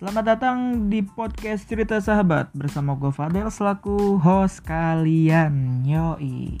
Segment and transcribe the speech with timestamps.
[0.00, 5.84] Selamat datang di podcast Cerita Sahabat bersama gue Fadel selaku host kalian.
[5.84, 6.56] Yoi.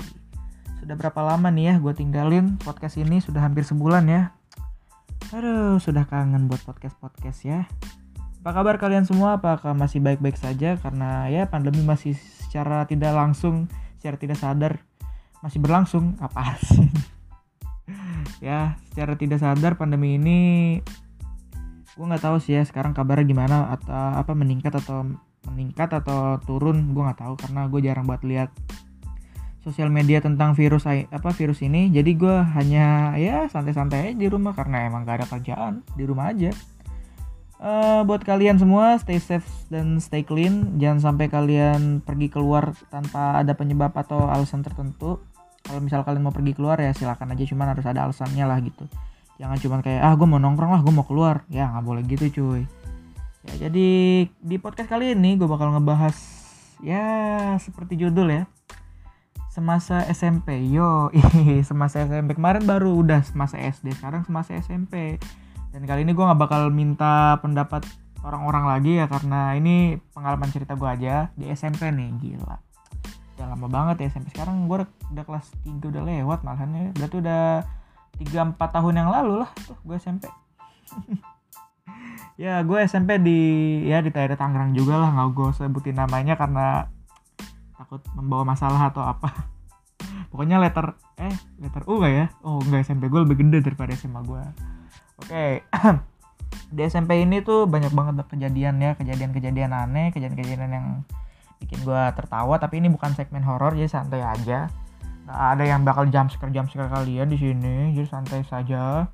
[0.76, 4.36] Sudah berapa lama nih ya gue tinggalin podcast ini sudah hampir sebulan ya.
[5.32, 7.64] Aduh, sudah kangen buat podcast-podcast ya.
[8.44, 9.40] Apa kabar kalian semua?
[9.40, 10.76] Apakah masih baik-baik saja?
[10.76, 14.84] Karena ya pandemi masih secara tidak langsung, secara tidak sadar
[15.40, 16.12] masih berlangsung.
[16.20, 16.92] Apa sih?
[18.52, 20.40] ya, secara tidak sadar pandemi ini
[21.98, 25.06] gue nggak tahu sih ya sekarang kabarnya gimana atau apa meningkat atau
[25.50, 28.52] meningkat atau turun gue nggak tahu karena gue jarang buat lihat
[29.60, 31.92] sosial media tentang virus apa virus ini.
[31.92, 36.52] Jadi gue hanya ya santai-santai di rumah karena emang gak ada kerjaan di rumah aja.
[37.60, 40.80] Uh, buat kalian semua stay safe dan stay clean.
[40.80, 45.20] Jangan sampai kalian pergi keluar tanpa ada penyebab atau alasan tertentu.
[45.60, 48.88] Kalau misal kalian mau pergi keluar ya silakan aja cuman harus ada alasannya lah gitu
[49.40, 51.48] jangan cuma kayak ah gue mau nongkrong lah gue mau keluar.
[51.48, 52.68] Ya nggak boleh gitu cuy.
[53.48, 53.88] Ya jadi
[54.28, 56.12] di podcast kali ini gue bakal ngebahas
[56.84, 57.04] ya
[57.56, 58.44] seperti judul ya.
[59.48, 61.08] Semasa SMP yo
[61.68, 65.16] semasa SMP kemarin baru udah semasa SD sekarang semasa SMP
[65.72, 67.88] dan kali ini gue nggak bakal minta pendapat
[68.20, 72.60] orang-orang lagi ya karena ini pengalaman cerita gue aja di SMP nih gila.
[73.40, 77.79] Udah lama banget ya SMP sekarang gue udah kelas 3 udah lewat malahannya berarti udah
[78.20, 79.50] tiga empat tahun yang lalu lah.
[79.64, 80.28] Tuh gue SMP
[82.44, 83.40] ya gue SMP di
[83.88, 85.08] ya di daerah Tangerang juga lah.
[85.16, 86.84] Nggak gue sebutin namanya karena
[87.80, 89.48] takut membawa masalah atau apa.
[90.30, 92.26] Pokoknya letter eh letter U gak ya?
[92.44, 94.42] Oh enggak SMP gue lebih gede daripada SMA gue
[95.20, 95.60] oke okay.
[96.76, 98.92] di SMP ini tuh banyak banget kejadian ya.
[99.00, 100.86] Kejadian-kejadian aneh kejadian-kejadian yang
[101.56, 102.60] bikin gue tertawa.
[102.60, 104.68] Tapi ini bukan segmen horor jadi santai aja
[105.30, 109.06] ada yang bakal jam scare jam scare kalian di sini jadi santai saja.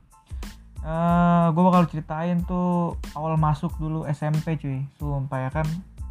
[0.80, 4.86] Uh, eh, gue bakal ceritain tuh awal masuk dulu SMP cuy.
[4.96, 5.66] Sumpah ya kan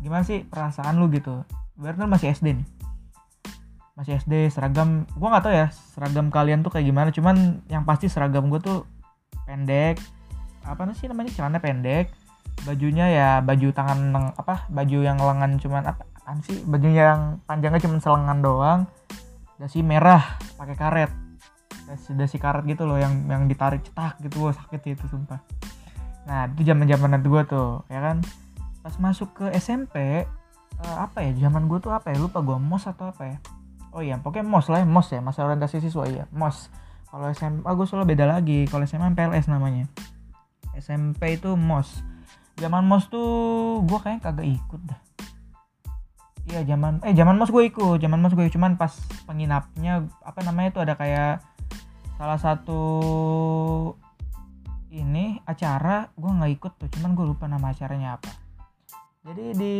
[0.06, 1.42] gimana sih perasaan lu gitu?
[1.80, 2.68] Berarti masih SD nih.
[3.96, 8.12] Masih SD seragam gue nggak tau ya seragam kalian tuh kayak gimana cuman yang pasti
[8.12, 8.84] seragam gue tuh
[9.48, 9.98] pendek
[10.66, 12.10] apa sih namanya celana pendek
[12.66, 16.04] bajunya ya baju tangan apa baju yang lengan cuman apa
[16.42, 16.58] sih?
[16.66, 18.82] Bajunya yang panjangnya cuman selengan doang
[19.56, 21.12] dasi merah pakai karet.
[21.86, 25.40] Dasi, dasi karet gitu loh yang yang ditarik cetak gitu loh sakit itu sumpah.
[26.26, 28.20] Nah itu zaman zaman nanti gue tuh ya kan?
[28.82, 32.58] Pas masuk ke SMP uh, eh, apa ya zaman gue tuh apa ya lupa gue
[32.58, 33.38] mos atau apa ya?
[33.96, 36.68] Oh iya pokoknya mos lah ya mos ya masa orientasi siswa ya mos
[37.08, 39.88] kalau SMA gue selalu beda lagi kalau SMA PLS namanya.
[40.76, 42.04] SMP itu mos
[42.60, 45.05] zaman mos tuh gue kayaknya kagak ikut dah
[46.46, 48.94] Iya zaman eh zaman mas gue ikut, zaman mas gue cuman pas
[49.26, 51.42] penginapnya apa namanya itu ada kayak
[52.22, 52.82] salah satu
[54.94, 58.32] ini acara gue nggak ikut tuh, cuman gue lupa nama acaranya apa.
[59.26, 59.76] Jadi di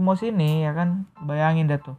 [0.00, 1.94] mos ini ya kan bayangin dah tuh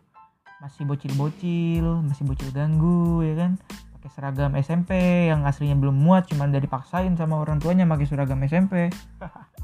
[0.60, 3.52] masih bocil-bocil, masih bocil ganggu ya kan
[3.96, 4.92] pakai seragam SMP
[5.30, 8.90] yang aslinya belum muat cuman dari paksain sama orang tuanya pakai seragam SMP.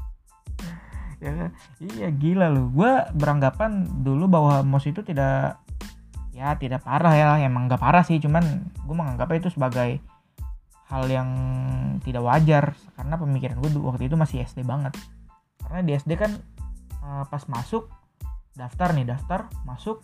[1.20, 1.50] ya kan?
[1.80, 5.60] Iya gila loh gue beranggapan dulu bahwa mos itu tidak
[6.36, 7.30] ya tidak parah ya.
[7.40, 10.00] Emang gak parah sih cuman gue menganggapnya itu sebagai
[10.92, 11.28] hal yang
[12.04, 12.64] tidak wajar.
[12.94, 14.92] Karena pemikiran gue waktu itu masih SD banget.
[15.60, 16.32] Karena di SD kan
[17.02, 17.88] uh, pas masuk
[18.56, 20.00] daftar nih daftar masuk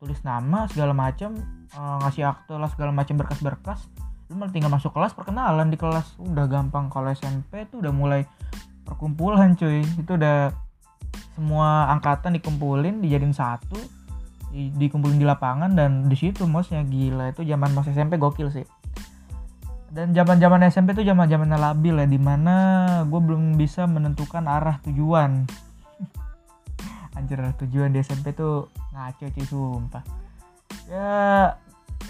[0.00, 1.36] tulis nama segala macam
[1.76, 3.84] uh, ngasih akte lah segala macam berkas-berkas.
[4.32, 6.16] Lu malah tinggal masuk kelas perkenalan di kelas.
[6.16, 8.24] Udah gampang kalau SMP tuh udah mulai
[8.90, 9.86] perkumpulan cuy.
[9.86, 10.50] Itu udah
[11.38, 13.78] semua angkatan dikumpulin dijadiin satu
[14.50, 18.66] di, dikumpulin di lapangan dan di situ mosnya gila itu zaman mos SMP gokil sih.
[19.90, 22.56] Dan zaman zaman SMP tuh zaman zaman labil ya di mana
[23.06, 25.46] gue belum bisa menentukan arah tujuan.
[27.18, 30.02] Anjir tujuan di SMP tuh ngaco sih sumpah.
[30.86, 31.10] Ya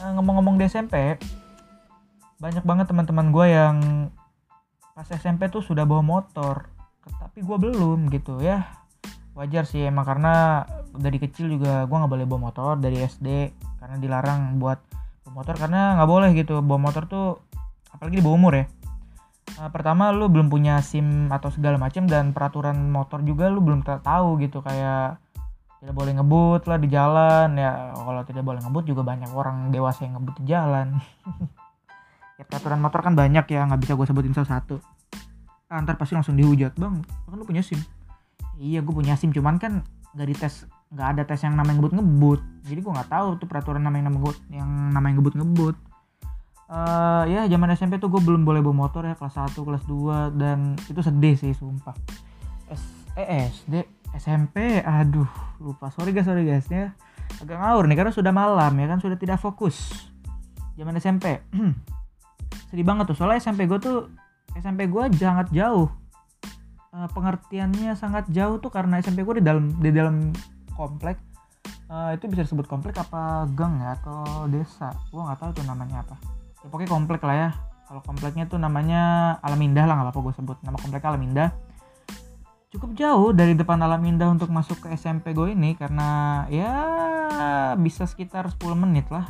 [0.01, 1.17] eh, ngomong-ngomong di SMP
[2.41, 3.77] banyak banget teman-teman gue yang
[5.01, 6.69] pas SMP tuh sudah bawa motor.
[7.09, 8.69] Tapi gue belum gitu ya.
[9.33, 10.61] Wajar sih emang karena
[10.93, 13.49] dari kecil juga gue nggak boleh bawa motor dari SD
[13.81, 14.77] karena dilarang buat
[15.25, 16.61] bawa motor karena nggak boleh gitu.
[16.61, 17.41] Bawa motor tuh
[17.97, 18.69] apalagi di bawah umur ya.
[19.57, 23.81] Uh, pertama lu belum punya sim atau segala macam dan peraturan motor juga lu belum
[23.81, 24.61] tahu gitu.
[24.61, 25.17] Kayak
[25.81, 27.57] tidak boleh ngebut lah di jalan.
[27.57, 31.01] Ya kalau tidak boleh ngebut juga banyak orang dewasa yang ngebut di jalan
[32.41, 34.81] ya peraturan motor kan banyak ya nggak bisa gue sebutin satu-satu.
[35.69, 36.73] Ah, ntar pasti langsung dihujat.
[36.81, 37.79] Bang kan lu punya sim?
[38.57, 39.85] Iya gue punya sim cuman kan
[40.17, 43.79] nggak dites nggak ada tes yang namanya ngebut ngebut jadi gue nggak tahu tuh peraturan
[43.79, 45.77] namanya ngebut yang namanya ngebut ngebut
[46.71, 50.39] uh, ya zaman SMP tuh gue belum boleh bawa motor ya kelas 1 kelas 2
[50.39, 51.95] dan itu sedih sih sumpah.
[53.19, 53.75] Eh SD
[54.17, 55.29] SMP aduh
[55.59, 55.91] lupa.
[55.91, 56.95] Sorry guys sorry guys ya.
[57.43, 60.11] Agak ngawur nih karena sudah malam ya kan sudah tidak fokus.
[60.79, 61.43] Zaman SMP
[62.71, 63.17] sedih banget tuh.
[63.19, 63.99] Soalnya SMP gue tuh
[64.55, 65.91] SMP gue sangat jauh.
[66.91, 70.31] Uh, pengertiannya sangat jauh tuh karena SMP gue di dalam di dalam
[70.75, 71.19] komplek.
[71.91, 74.95] Uh, itu bisa disebut komplek apa gang ya atau desa?
[75.11, 76.17] Gue nggak tahu tuh namanya apa.
[76.63, 77.51] Ya pokoknya komplek lah ya.
[77.91, 80.57] Kalau kompleknya tuh namanya Alam Indah lah nggak apa-apa gue sebut.
[80.63, 81.51] Nama kompleknya Alam Indah.
[82.71, 86.71] Cukup jauh dari depan Alam Indah untuk masuk ke SMP gue ini karena ya
[87.75, 89.27] bisa sekitar 10 menit lah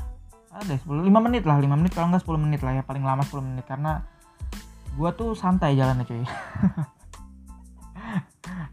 [0.50, 3.22] ada 10 5 menit lah 5 menit kalau nggak 10 menit lah ya paling lama
[3.22, 3.64] 10 menit.
[3.66, 4.02] Karena
[4.94, 6.26] gue tuh santai jalannya cuy.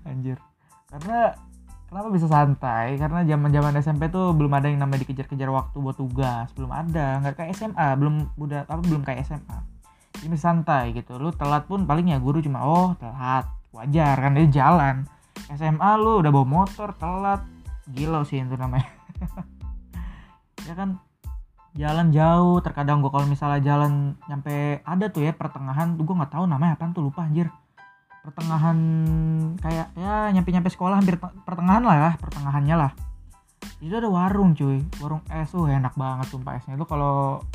[0.09, 0.41] Anjir.
[0.89, 1.37] Karena
[1.87, 2.97] kenapa bisa santai?
[2.97, 6.49] Karena zaman zaman SMP tuh belum ada yang namanya dikejar-kejar waktu buat tugas.
[6.57, 9.77] Belum ada nggak kayak SMA belum udah apa belum kayak SMA
[10.17, 11.21] jadi santai gitu.
[11.21, 13.45] Lu telat pun paling ya guru cuma oh telat.
[13.69, 15.05] Wajar kan dia jalan.
[15.53, 17.45] SMA lu udah bawa motor telat.
[17.87, 18.89] Gila sih itu namanya.
[20.67, 20.99] Ya kan
[21.77, 26.33] jalan jauh terkadang gue kalau misalnya jalan nyampe ada tuh ya pertengahan tuh gue nggak
[26.33, 27.53] tahu namanya apa tuh lupa anjir.
[28.25, 28.77] Pertengahan
[29.61, 32.91] kayak ya nyampe nyampe sekolah hampir pertengahan lah ya pertengahannya lah.
[33.77, 34.81] Itu ada warung cuy.
[34.99, 36.75] Warung es tuh enak banget sumpah esnya.
[36.75, 37.45] Itu kalau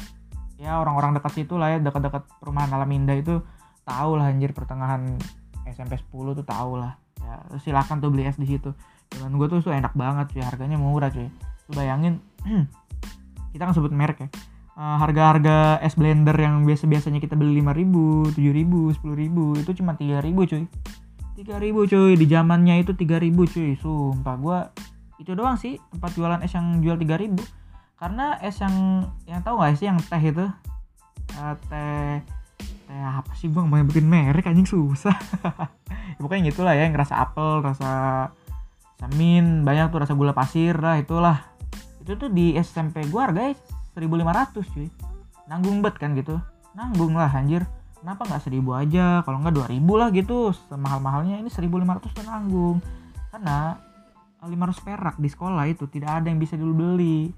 [0.56, 3.42] ya orang-orang dekat situ lah ya dekat-dekat perumahan alam indah itu
[3.82, 5.18] tahu lah anjir pertengahan
[5.66, 6.94] SMP 10 tuh tau lah.
[7.18, 8.70] Ya silahkan tuh beli es di situ.
[9.10, 10.42] Dengan gue tuh tuh enak banget cuy.
[10.46, 11.26] Harganya murah cuy.
[11.66, 12.22] Lu bayangin
[13.52, 14.28] kita kan sebut merek ya.
[14.72, 20.64] Uh, harga-harga es blender yang biasa-biasanya kita beli 5000, 7000, 10000 itu cuma 3000 cuy.
[21.36, 22.12] 3000 cuy.
[22.16, 23.76] Di zamannya itu 3000 cuy.
[23.76, 24.58] Sumpah gua
[25.20, 27.38] itu doang sih tempat jualan es yang jual 3000
[28.02, 30.46] karena es yang yang tahu gak sih yang teh itu?
[31.38, 32.18] Uh, teh
[32.58, 34.66] teh apa sih gue mau bikin merek anjing.
[34.66, 35.14] Susah.
[36.16, 37.90] Ya, pokoknya gitulah ya yang rasa apel rasa
[38.98, 41.51] samin banyak tuh rasa gula pasir lah itulah
[42.02, 43.54] itu tuh di SMP gue harganya
[43.94, 44.90] 1500 cuy.
[45.46, 46.42] Nanggung bet kan gitu.
[46.74, 47.62] Nanggung lah anjir.
[48.02, 49.06] Kenapa nggak 1000 aja?
[49.22, 50.50] Kalau nggak 2000 lah gitu.
[50.66, 52.82] Semahal-mahalnya ini 1500 tuh nanggung.
[53.30, 53.78] Karena
[54.42, 57.30] 500 perak di sekolah itu tidak ada yang bisa dibeli.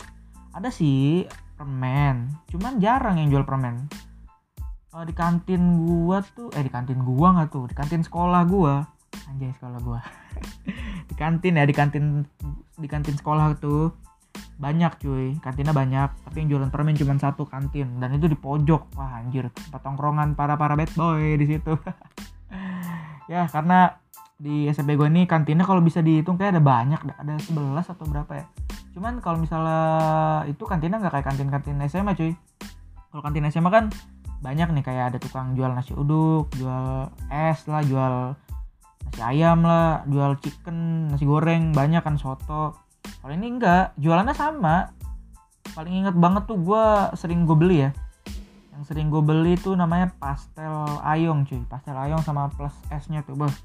[0.56, 1.28] Ada sih
[1.60, 2.32] permen.
[2.48, 3.84] Cuman jarang yang jual permen.
[4.94, 8.86] Di kantin gua tuh eh di kantin gua nggak tuh di kantin sekolah gua.
[9.28, 10.00] Anjay sekolah gua.
[11.10, 12.26] Di kantin ya di kantin
[12.74, 13.94] di kantin sekolah tuh
[14.58, 15.36] banyak cuy.
[15.40, 17.98] Kantinnya banyak tapi yang jualan permen cuma satu kantin.
[17.98, 18.94] Dan itu di pojok.
[18.98, 19.50] Wah anjir.
[19.50, 21.74] Tempat tongkrongan para para bad boy di situ.
[23.24, 24.04] Ya karena
[24.36, 28.32] di SMP gue ini kantinnya kalau bisa dihitung kayak ada banyak ada 11 atau berapa
[28.36, 28.44] ya.
[28.92, 32.36] Cuman kalau misalnya itu kantinnya nggak kayak kantin kantin SMA cuy.
[33.08, 33.88] Kalau kantin SMA kan
[34.44, 38.36] banyak nih kayak ada tukang jual nasi uduk jual es lah jual
[39.08, 42.83] nasi ayam lah jual chicken nasi goreng banyak kan soto
[43.24, 44.92] kalau ini enggak jualannya sama.
[45.72, 46.84] Paling inget banget tuh gue
[47.16, 47.90] sering gue beli ya.
[48.76, 51.64] Yang sering gue beli tuh namanya pastel ayong cuy.
[51.64, 53.56] Pastel ayong sama plus esnya tuh bos.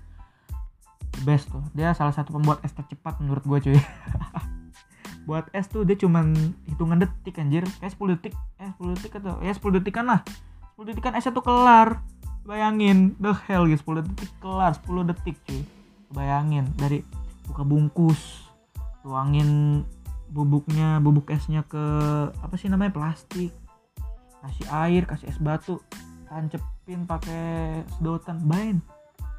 [1.11, 1.59] The best tuh.
[1.75, 3.79] Dia salah satu pembuat es tercepat menurut gue cuy.
[5.27, 6.31] Buat es tuh dia cuman
[6.63, 7.67] hitungan detik anjir.
[7.83, 8.33] Kayak 10 detik.
[8.63, 10.23] Eh 10 detik atau ya 10 detik kan lah.
[10.79, 11.99] 10 detik kan esnya tuh kelar.
[12.47, 14.71] Bayangin the hell guys 10 detik kelar.
[14.87, 15.67] 10 detik cuy.
[16.15, 17.03] Bayangin dari
[17.43, 18.48] buka bungkus
[19.09, 19.81] tuangin
[20.29, 21.81] bubuknya bubuk esnya ke
[22.29, 23.49] apa sih namanya plastik.
[24.45, 25.81] Kasih air kasih es batu
[26.29, 28.77] tancepin pakai sedotan bain.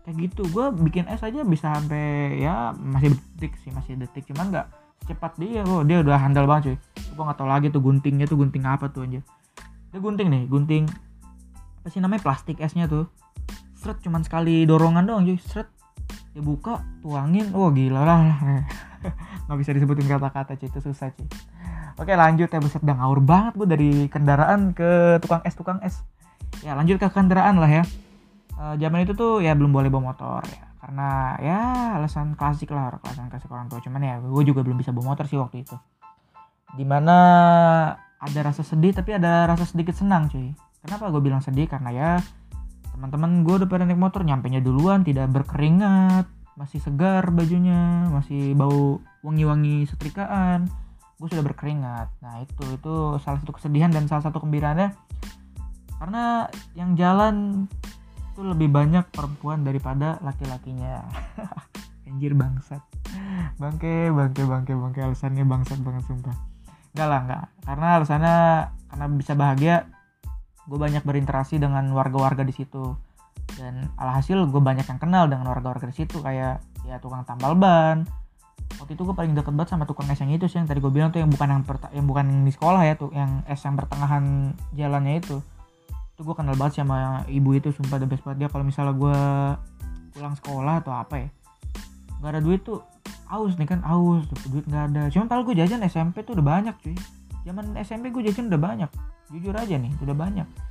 [0.03, 0.43] Kayak gitu.
[0.51, 4.27] Gue bikin es aja bisa sampai ya masih detik sih masih detik.
[4.27, 4.67] Cuman nggak
[5.07, 5.63] secepat dia.
[5.71, 6.77] Oh dia udah handal banget cuy.
[7.15, 9.23] Gue nggak tau lagi tuh guntingnya tuh gunting apa tuh aja
[9.91, 10.87] dia gunting nih gunting
[11.81, 13.07] apa sih namanya plastik esnya tuh.
[13.79, 15.39] Seret cuman sekali dorongan doang cuy.
[15.39, 15.71] Seret.
[16.35, 17.55] Dia buka tuangin.
[17.55, 18.19] Oh gila lah
[19.49, 21.29] nggak bisa disebutin kata-kata cuy itu susah cuy
[22.01, 22.59] oke lanjut ya.
[22.59, 26.01] Buset udah ngawur banget gue dari kendaraan ke tukang es tukang es.
[26.65, 27.85] Ya lanjut ke kendaraan lah ya.
[28.57, 30.65] E, zaman itu tuh ya belum boleh bawa motor ya.
[30.81, 31.61] Karena ya
[32.01, 33.85] alasan klasik lah alasan klasik orang tua.
[33.85, 35.77] Cuman ya gue juga belum bisa bawa motor sih waktu itu.
[36.75, 37.17] Di mana
[38.21, 40.57] ada rasa sedih tapi ada rasa sedikit senang cuy.
[40.81, 41.69] Kenapa gue bilang sedih?
[41.69, 42.11] Karena ya
[42.97, 46.27] teman-teman gue udah pada naik motor nyampe nya duluan tidak berkeringat
[46.61, 50.69] masih segar bajunya masih bau wangi-wangi setrikaan.
[51.17, 52.13] Gue sudah berkeringat.
[52.21, 54.93] Nah itu itu salah satu kesedihan dan salah satu kembiraannya.
[55.97, 56.45] Karena
[56.77, 57.65] yang jalan
[58.13, 61.01] itu lebih banyak perempuan daripada laki-lakinya.
[62.09, 62.85] Anjir bangsat.
[63.57, 65.01] Bangke bangke bangke bangke.
[65.01, 66.37] Alasannya bangsat banget sumpah.
[66.93, 67.45] Enggak lah enggak.
[67.65, 68.37] Karena alasannya
[68.93, 69.77] karena bisa bahagia
[70.69, 72.95] gue banyak berinteraksi dengan warga-warga di situ
[73.61, 78.09] dan alhasil gue banyak yang kenal dengan warga-warga di situ kayak ya tukang tambal ban.
[78.81, 80.89] Waktu itu gue paling deket banget sama tukang es yang itu sih yang tadi gue
[80.89, 81.63] bilang tuh yang bukan yang
[81.93, 85.37] yang bukan yang di sekolah ya tuh yang es yang pertengahan jalannya itu.
[86.17, 88.47] Itu gue kenal banget sama ibu itu sumpah the best banget.
[88.47, 89.19] Dia kalau misalnya gue
[90.17, 91.29] pulang sekolah atau apa ya
[92.21, 92.85] nggak ada duit tuh
[93.33, 95.03] aus nih kan aus tuh duit nggak ada.
[95.13, 96.97] Cuman kalau gue jajan SMP tuh udah banyak cuy.
[97.45, 98.91] Zaman SMP gue jajan udah banyak.
[99.29, 100.70] Jujur aja nih udah banyak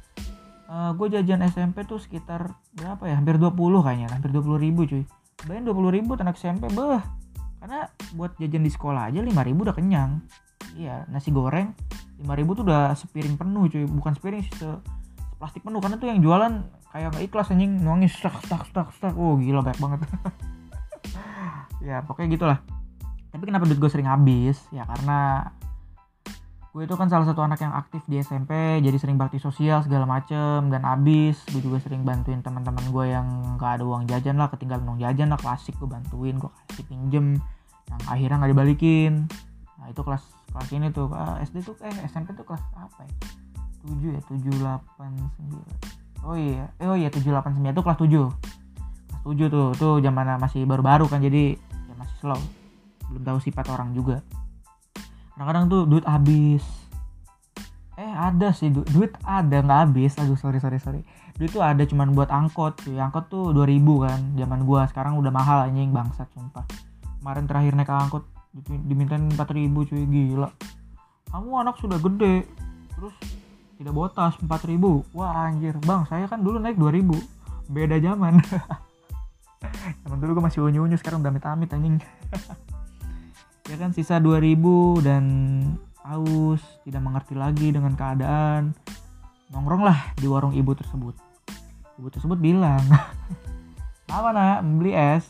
[0.70, 3.18] Eh gue jajan SMP tuh sekitar berapa ya?
[3.18, 5.04] Hampir 20 kayaknya hampir 20 ribu cuy.
[5.50, 7.02] Bayangin 20 ribu anak SMP beh
[7.60, 10.22] karena buat jajan di sekolah aja 5 ribu udah kenyang.
[10.78, 11.74] Iya nasi goreng
[12.22, 13.90] 5 ribu tuh udah sepiring penuh cuy.
[13.90, 14.70] Bukan sepiring sih se
[15.42, 15.82] plastik penuh.
[15.82, 16.54] Karena tuh yang jualan
[16.94, 17.82] kayak nggak ikhlas anjing.
[17.82, 19.18] Nuangin stak stak stak stak.
[19.18, 20.00] Oh gila banyak banget.
[21.80, 22.60] Ya pokoknya gitulah.
[23.32, 24.60] Tapi kenapa duit gue sering habis?
[24.68, 25.48] Ya karena
[26.70, 30.06] gue itu kan salah satu anak yang aktif di SMP jadi sering bakti sosial segala
[30.06, 33.26] macem dan habis gue juga sering bantuin teman-teman gue yang
[33.58, 37.42] gak ada uang jajan lah ketinggalan uang jajan lah klasik gue bantuin gue kasih pinjem
[37.90, 39.14] yang akhirnya nggak dibalikin.
[39.82, 40.24] Nah itu kelas
[40.54, 43.14] kelas ini tuh ah, SD tuh eh SMP tuh kelas apa ya?
[43.86, 44.22] 7 ya?
[44.28, 45.00] 7 8
[46.20, 49.68] 9 oh iya eh, oh iya 7 8 9 itu kelas 7 kelas 7 tuh
[49.78, 52.42] tuh zaman masih baru-baru kan jadi ya masih slow.
[53.10, 54.22] Belum tahu sifat orang juga
[55.39, 56.63] kadang-kadang tuh duit habis.
[57.96, 60.19] Eh ada sih du- duit ada nggak habis.
[60.19, 61.08] Aduh sorry sorry sorry.
[61.39, 63.00] Duit tuh ada cuman buat angkot cuy.
[63.00, 64.84] Angkot tuh 2000 kan zaman gua.
[64.91, 66.67] Sekarang udah mahal anjing bangsat sumpah.
[67.24, 70.03] Kemarin terakhir naik angkot di- dimintain 4000 cuy.
[70.03, 70.51] Gila.
[71.31, 72.43] Kamu anak sudah gede
[73.00, 73.15] terus
[73.79, 75.79] tidak bawa tas 4000 wah anjir.
[75.88, 77.15] Bang saya kan dulu naik 2000
[77.72, 78.43] beda zaman.
[80.03, 82.00] Zaman dulu gue masih unyu-unyu sekarang udah amit-amit anjing
[83.70, 85.24] ya kan sisa 2000 dan
[86.02, 88.74] haus tidak mengerti lagi dengan keadaan.
[89.54, 91.14] Nongkrong lah di warung ibu tersebut.
[92.02, 92.82] Ibu tersebut bilang
[94.10, 94.66] apa nak?
[94.66, 95.30] Beli es?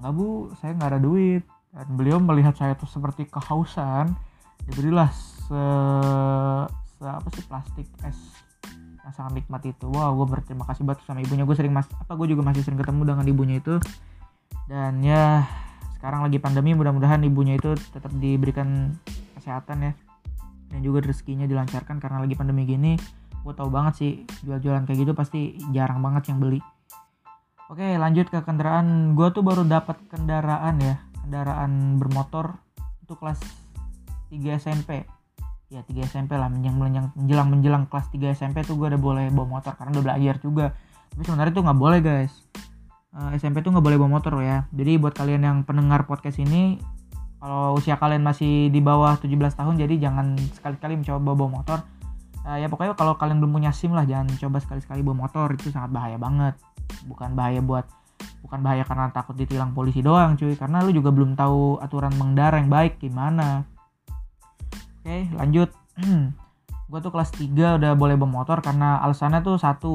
[0.00, 0.52] Enggak bu.
[0.60, 1.42] Saya nggak ada duit.
[1.72, 4.12] Dan beliau melihat saya tuh seperti kehausan
[4.66, 5.62] diberilah se,
[6.98, 8.18] se apa sih plastik es
[9.00, 9.88] yang sangat nikmat itu.
[9.88, 11.48] Wow gue berterima kasih banget sama ibunya.
[11.48, 13.80] Gue sering mas apa gue juga masih sering ketemu dengan ibunya itu.
[14.68, 15.48] Dan ya
[16.00, 18.96] sekarang lagi pandemi mudah-mudahan ibunya itu tetap diberikan
[19.36, 19.92] kesehatan ya.
[20.72, 22.96] Dan juga rezekinya dilancarkan karena lagi pandemi gini
[23.40, 24.12] gue tahu banget sih
[24.44, 26.60] jual-jualan kayak gitu pasti jarang banget yang beli.
[27.68, 29.12] Oke lanjut ke kendaraan.
[29.12, 32.56] Gue tuh baru dapat kendaraan ya kendaraan bermotor
[33.04, 33.40] itu kelas
[34.32, 35.04] 3 SMP
[35.68, 39.28] ya 3 SMP lah menjelang menjelang menjelang, menjelang kelas 3 SMP tuh gue udah boleh
[39.28, 40.72] bawa motor karena udah belajar juga.
[41.12, 42.32] Tapi sebenarnya tuh nggak boleh guys
[43.10, 44.70] Eh, SMP tuh nggak boleh bawa motor ya.
[44.70, 46.78] Jadi buat kalian yang pendengar podcast ini,
[47.42, 51.78] kalau usia kalian masih di bawah 17 tahun, jadi jangan sekali-kali mencoba bawa, motor.
[52.46, 55.74] Eh, ya pokoknya kalau kalian belum punya SIM lah, jangan coba sekali-sekali bawa motor itu
[55.74, 56.54] sangat bahaya banget.
[57.10, 57.86] Bukan bahaya buat
[58.44, 62.60] bukan bahaya karena takut ditilang polisi doang cuy karena lu juga belum tahu aturan mengendara
[62.60, 63.64] yang baik gimana
[65.00, 65.70] oke lanjut
[66.90, 69.92] gue tuh kelas 3 udah boleh bawa motor karena alasannya tuh satu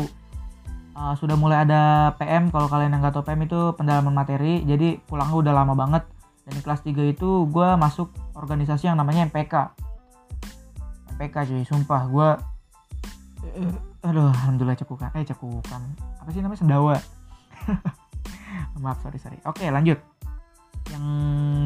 [0.96, 4.64] uh, sudah mulai ada PM kalau kalian yang nggak tahu PM itu pendalaman materi.
[4.64, 6.04] Jadi pulangnya udah lama banget.
[6.46, 9.74] Dan kelas 3 itu gue masuk organisasi yang namanya MPK
[11.18, 12.02] MPK cuy sumpah.
[12.08, 12.30] Gue
[14.06, 15.10] aduh alhamdulillah cekukan.
[15.18, 15.82] Eh cekukan.
[16.22, 16.60] Apa sih namanya?
[16.62, 16.96] Sendawa.
[18.84, 19.40] Maaf sorry sorry.
[19.48, 19.98] Oke lanjut.
[20.86, 21.06] Yang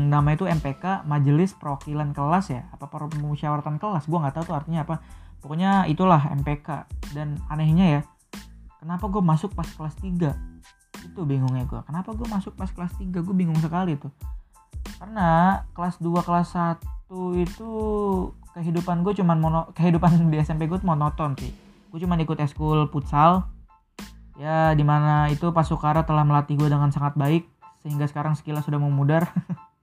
[0.08, 2.72] nama itu MPK Majelis Perwakilan Kelas ya?
[2.72, 4.08] Apa permusyawaratan kelas?
[4.08, 5.04] Gue nggak tahu tuh artinya apa.
[5.44, 8.02] Pokoknya itulah MPK dan anehnya ya
[8.80, 10.34] kenapa gue masuk pas kelas 3
[11.00, 14.12] itu bingungnya gue kenapa gue masuk pas kelas 3 gue bingung sekali tuh.
[15.00, 16.84] Karena kelas 2 kelas 1
[17.40, 17.72] itu
[18.56, 21.52] kehidupan gue cuman mono kehidupan di SMP gue monoton sih.
[21.92, 23.48] Gue cuman ikut eskul futsal.
[24.40, 27.44] Ya di mana itu Pak Sukara telah melatih gue dengan sangat baik
[27.84, 29.32] sehingga sekarang skillnya sudah memudar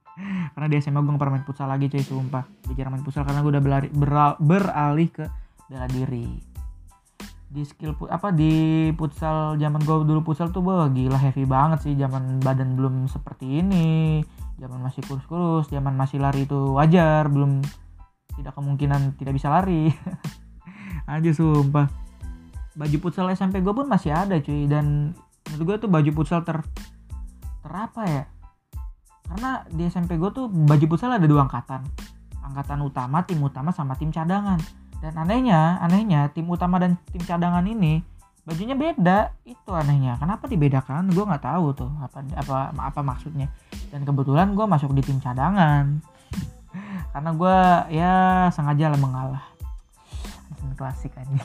[0.52, 2.44] karena di SMA gue nggak pernah main futsal lagi cuy sumpah.
[2.72, 5.24] Jarang main futsal karena gue udah berlari, beral, beralih ke
[5.68, 6.55] bela diri
[7.56, 8.52] di skill apa di
[8.92, 11.96] futsal zaman gue dulu futsal tuh wah gila heavy banget sih.
[11.96, 14.20] Zaman badan belum seperti ini.
[14.60, 17.24] Zaman masih kurus-kurus zaman masih lari itu wajar.
[17.32, 17.64] Belum
[18.36, 19.88] tidak kemungkinan tidak bisa lari.
[21.08, 21.88] Aja sumpah.
[22.76, 24.68] Baju futsal SMP gue pun masih ada cuy.
[24.68, 25.16] Dan
[25.48, 26.60] menurut gue tuh baju futsal ter
[27.64, 28.24] ter apa ya?
[29.32, 31.80] Karena di SMP gue tuh baju futsal ada dua angkatan.
[32.44, 34.60] Angkatan utama tim utama sama tim cadangan
[35.06, 38.02] dan anehnya anehnya tim utama dan tim cadangan ini
[38.46, 39.34] bajunya beda.
[39.42, 40.18] Itu anehnya.
[40.18, 41.10] Kenapa dibedakan?
[41.10, 41.90] Gue nggak tahu tuh.
[42.02, 43.50] Apa apa apa maksudnya?
[43.90, 46.02] Dan kebetulan gue masuk di tim cadangan.
[47.14, 47.56] Karena gue
[47.94, 48.14] ya
[48.54, 49.44] sengaja lah mengalah.
[50.76, 51.40] Klasik aja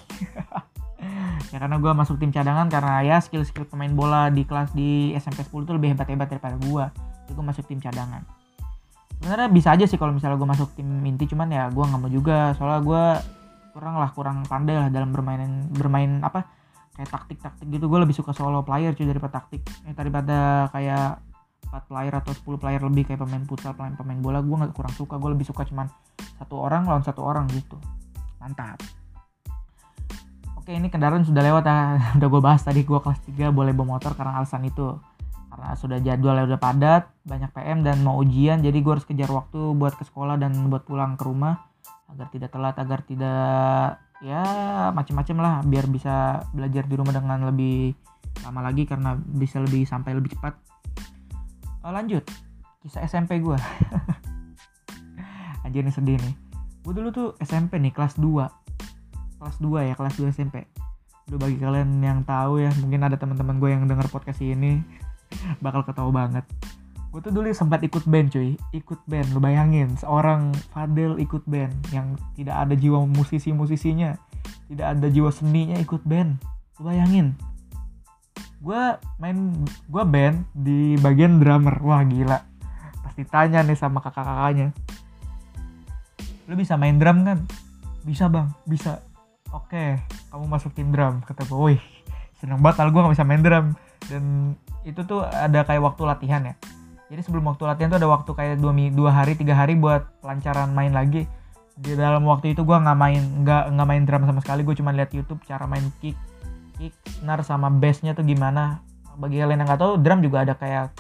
[1.56, 5.48] ya karena gue masuk tim cadangan karena ya skill-skill pemain bola di kelas di SMP
[5.48, 8.28] 10 itu lebih hebat-hebat daripada gue tapi gue masuk tim cadangan.
[9.24, 12.12] Sebenarnya bisa aja sih kalau misalnya gue masuk tim inti cuman ya gue nggak mau
[12.12, 12.52] juga.
[12.60, 13.06] Soalnya gue
[13.72, 16.48] kurang lah kurang pandai lah dalam bermain bermain apa
[16.96, 17.88] kayak taktik taktik gitu.
[17.88, 19.64] Gue lebih suka solo player cuy daripada taktik.
[19.88, 21.24] Eh, daripada kayak
[21.72, 24.94] 4 player atau 10 player lebih kayak pemain futsal pemain pemain bola gue nggak kurang
[24.94, 25.16] suka.
[25.18, 25.88] Gue lebih suka cuman
[26.38, 27.80] satu orang lawan satu orang gitu.
[28.44, 28.78] Mantap.
[30.60, 31.98] Oke ini kendaraan sudah lewat ya.
[32.20, 35.00] Udah gue bahas tadi gue kelas 3 boleh bawa motor karena alasan itu.
[35.52, 39.76] Karena sudah jadwalnya udah padat banyak PM dan mau ujian jadi gue harus kejar waktu
[39.76, 41.71] buat ke sekolah dan buat pulang ke rumah
[42.12, 44.44] agar tidak telat agar tidak ya
[44.94, 47.96] macam-macam lah biar bisa belajar di rumah dengan lebih
[48.46, 50.54] lama lagi karena bisa lebih sampai lebih cepat.
[51.82, 52.22] Oh, lanjut.
[52.82, 53.58] Kisah SMP gue
[55.66, 56.36] anjir nih sedih nih.
[56.82, 58.62] Gue dulu tuh SMP nih kelas 2
[59.42, 60.70] kelas 2 ya kelas 2 SMP
[61.26, 64.86] Udah bagi kalian yang tahu ya mungkin ada teman-teman gue yang denger podcast ini
[65.66, 66.46] bakal ketawa banget
[67.12, 68.56] gue tuh dulu sempat ikut band cuy.
[68.72, 74.16] Ikut band lu bayangin seorang Fadel ikut band yang tidak ada jiwa musisi-musisinya
[74.72, 76.40] tidak ada jiwa seninya ikut band.
[76.80, 77.36] Lu bayangin.
[78.64, 79.52] Gue main
[79.92, 81.76] gue band di bagian drummer.
[81.84, 82.40] Wah gila.
[83.04, 84.72] Pasti tanya nih sama kakak-kakaknya.
[86.48, 87.44] Lu bisa main drum kan?
[88.08, 88.48] Bisa bang.
[88.64, 89.04] Bisa.
[89.52, 90.00] Oke
[90.32, 91.82] kamu masuk tim drum kata gue wih
[92.40, 92.80] seneng banget.
[92.80, 93.76] Kalau gue gak bisa main drum.
[94.08, 94.56] Dan
[94.88, 96.56] itu tuh ada kayak waktu latihan ya
[97.12, 100.72] jadi sebelum waktu latihan tuh ada waktu kayak dua, dua hari tiga hari buat pelancaran
[100.72, 101.28] main lagi.
[101.76, 104.96] Di dalam waktu itu gue nggak main nggak nggak main drum sama sekali gue cuma
[104.96, 106.16] lihat YouTube cara main kick
[106.80, 108.80] kick snare sama bassnya tuh gimana.
[109.20, 110.96] Bagi kalian yang nggak tahu drum juga ada kayak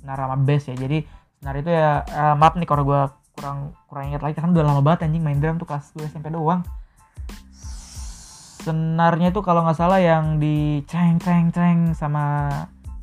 [0.00, 0.76] snare sama bass ya.
[0.80, 0.98] Jadi
[1.44, 3.00] snare itu ya uh, maaf nih kalau gue
[3.36, 6.32] kurang kurang ingat lagi kan udah lama banget anjing main drum tuh kelas 2 SMP
[6.32, 6.64] doang.
[8.64, 12.48] Senarnya tuh kalau nggak salah yang di ceng ceng ceng sama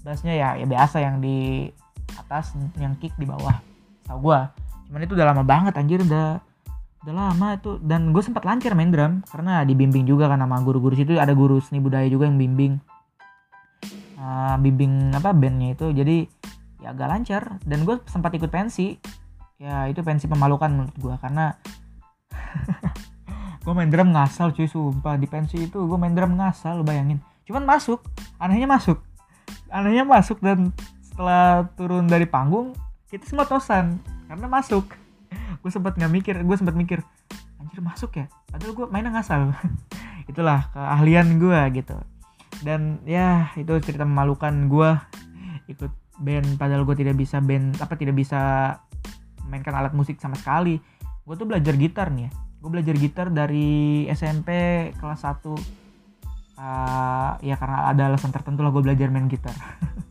[0.02, 1.70] bassnya ya ya biasa yang di
[2.18, 3.62] atas yang kick di bawah.
[4.06, 4.40] Tau gue
[4.88, 6.40] cuman itu udah lama banget anjir udah
[7.08, 7.80] udah lama itu.
[7.80, 11.16] Dan gue sempat lancar main drum karena dibimbing juga kan sama guru-guru situ.
[11.16, 12.80] Ada guru seni budaya juga yang bimbing.
[14.18, 15.88] Uh, bimbing apa bandnya itu.
[15.94, 16.28] Jadi
[16.84, 17.44] ya agak lancar.
[17.64, 18.98] Dan gue sempat ikut pensi.
[19.58, 21.58] Ya itu pensi pemalukan menurut gue karena
[23.66, 25.16] gue main drum ngasal cuy sumpah.
[25.16, 27.24] Di pensi itu gue main drum ngasal lo bayangin.
[27.48, 28.04] Cuman masuk
[28.42, 29.00] anehnya masuk.
[29.72, 30.76] Anehnya masuk dan
[31.18, 32.78] setelah turun dari panggung
[33.10, 33.98] kita semua tosan
[34.30, 34.86] karena masuk.
[35.66, 37.02] Gue sempat nggak mikir gue sempat mikir
[37.58, 38.30] anjir masuk ya?
[38.54, 39.50] Padahal gue mainnya ngasal.
[40.30, 41.98] Itulah keahlian gue gitu.
[42.62, 44.90] Dan ya itu cerita memalukan gue
[45.74, 45.90] ikut
[46.22, 48.40] band padahal gue tidak bisa band apa tidak bisa
[49.50, 50.78] mainkan alat musik sama sekali.
[51.26, 52.32] Gue tuh belajar gitar nih ya.
[52.62, 54.54] Gue belajar gitar dari SMP
[55.02, 55.58] kelas 1 uh,
[57.42, 59.58] ya karena ada alasan tertentu lah gue belajar main gitar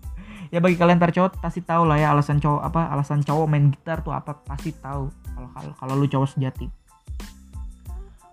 [0.57, 3.69] ya bagi kalian ntar cowok pasti tahu lah ya alasan cowok apa alasan cowok main
[3.69, 6.65] gitar tuh apa pasti tahu kalau kalau kalau lu cowok sejati.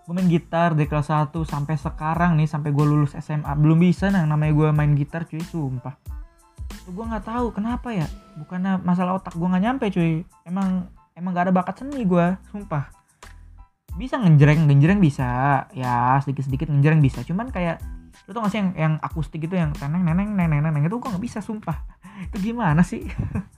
[0.08, 4.08] Gue main gitar dari kelas 1 sampai sekarang nih sampai gue lulus SMA belum bisa
[4.08, 6.00] nah namanya gue main gitar cuy sumpah.
[6.88, 8.08] Tuh gue nggak tahu kenapa ya
[8.40, 10.24] bukannya masalah otak gue nggak nyampe cuy.
[10.48, 12.88] Emang emang gak ada bakat seni gue sumpah.
[14.00, 15.68] Bisa ngenjreng ngenjreng bisa.
[15.76, 17.20] Ya sedikit sedikit ngenjreng bisa.
[17.20, 17.84] Cuman kayak
[18.24, 21.08] lu tau gak sih yang, yang akustik itu yang neneng neneng neneng neneng itu gue
[21.12, 21.84] nggak bisa sumpah.
[22.32, 23.04] Itu gimana sih?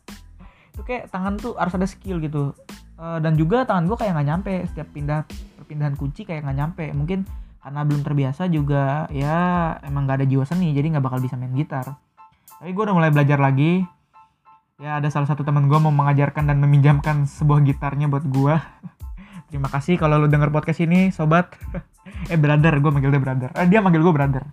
[0.74, 2.50] Itu kayak tangan tuh harus ada skill gitu.
[2.98, 4.54] Uh, dan juga tangan gue kayak nggak nyampe.
[4.66, 5.22] Setiap pindah
[5.62, 6.84] perpindahan kunci kayak nggak nyampe.
[6.90, 7.22] Mungkin
[7.62, 11.54] karena belum terbiasa juga ya emang nggak ada jiwa seni jadi nggak bakal bisa main
[11.54, 11.86] gitar.
[12.58, 13.86] Tapi gue udah mulai belajar lagi.
[14.82, 18.60] Ya ada salah satu teman gue mau mengajarkan dan meminjamkan sebuah gitarnya buat gue
[19.48, 21.48] terima kasih kalau lu denger podcast ini sobat
[22.32, 23.50] eh brother gue manggil dia brother.
[23.54, 24.44] Eh, dia manggil gue brother.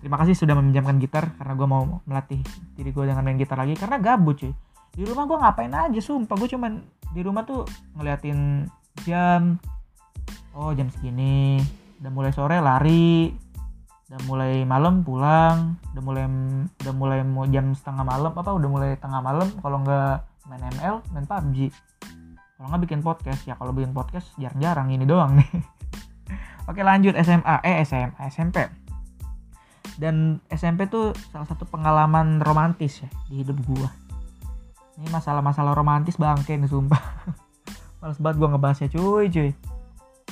[0.00, 2.40] Terima kasih sudah meminjamkan gitar karena gue mau melatih
[2.76, 4.52] diri gue dengan main gitar lagi karena gabut cuy.
[4.94, 6.36] Di rumah gue ngapain aja sumpah.
[6.36, 6.82] Gue cuman
[7.14, 7.64] di rumah tuh
[7.96, 8.68] ngeliatin
[9.06, 9.56] jam
[10.52, 11.58] oh jam segini.
[12.02, 13.32] Udah mulai sore lari.
[14.12, 15.80] Udah mulai malam pulang.
[15.96, 16.24] Udah mulai
[16.84, 19.48] udah mulai mau jam setengah malam apa udah mulai tengah malam.
[19.64, 21.72] Kalau nggak main ML main PUBG
[22.54, 25.48] kalau nggak bikin podcast ya kalau bikin podcast jarang-jarang ini doang nih
[26.64, 28.64] Oke lanjut SMA, eh SMA, SMP.
[30.00, 33.92] Dan SMP tuh salah satu pengalaman romantis ya di hidup gua.
[34.96, 37.02] Ini masalah-masalah romantis bangke nih sumpah.
[38.00, 39.52] Males banget gua ngebahasnya cuy cuy.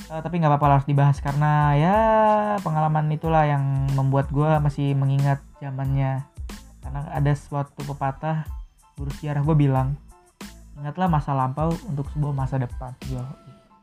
[0.09, 1.97] Uh, tapi nggak apa-apa harus dibahas karena ya
[2.65, 6.25] pengalaman itulah yang membuat gua masih mengingat zamannya.
[6.81, 8.43] Karena ada suatu pepatah
[8.97, 9.97] guru sejarah gue bilang,
[10.77, 12.93] ingatlah masa lampau untuk sebuah masa depan.
[13.09, 13.23] Yo,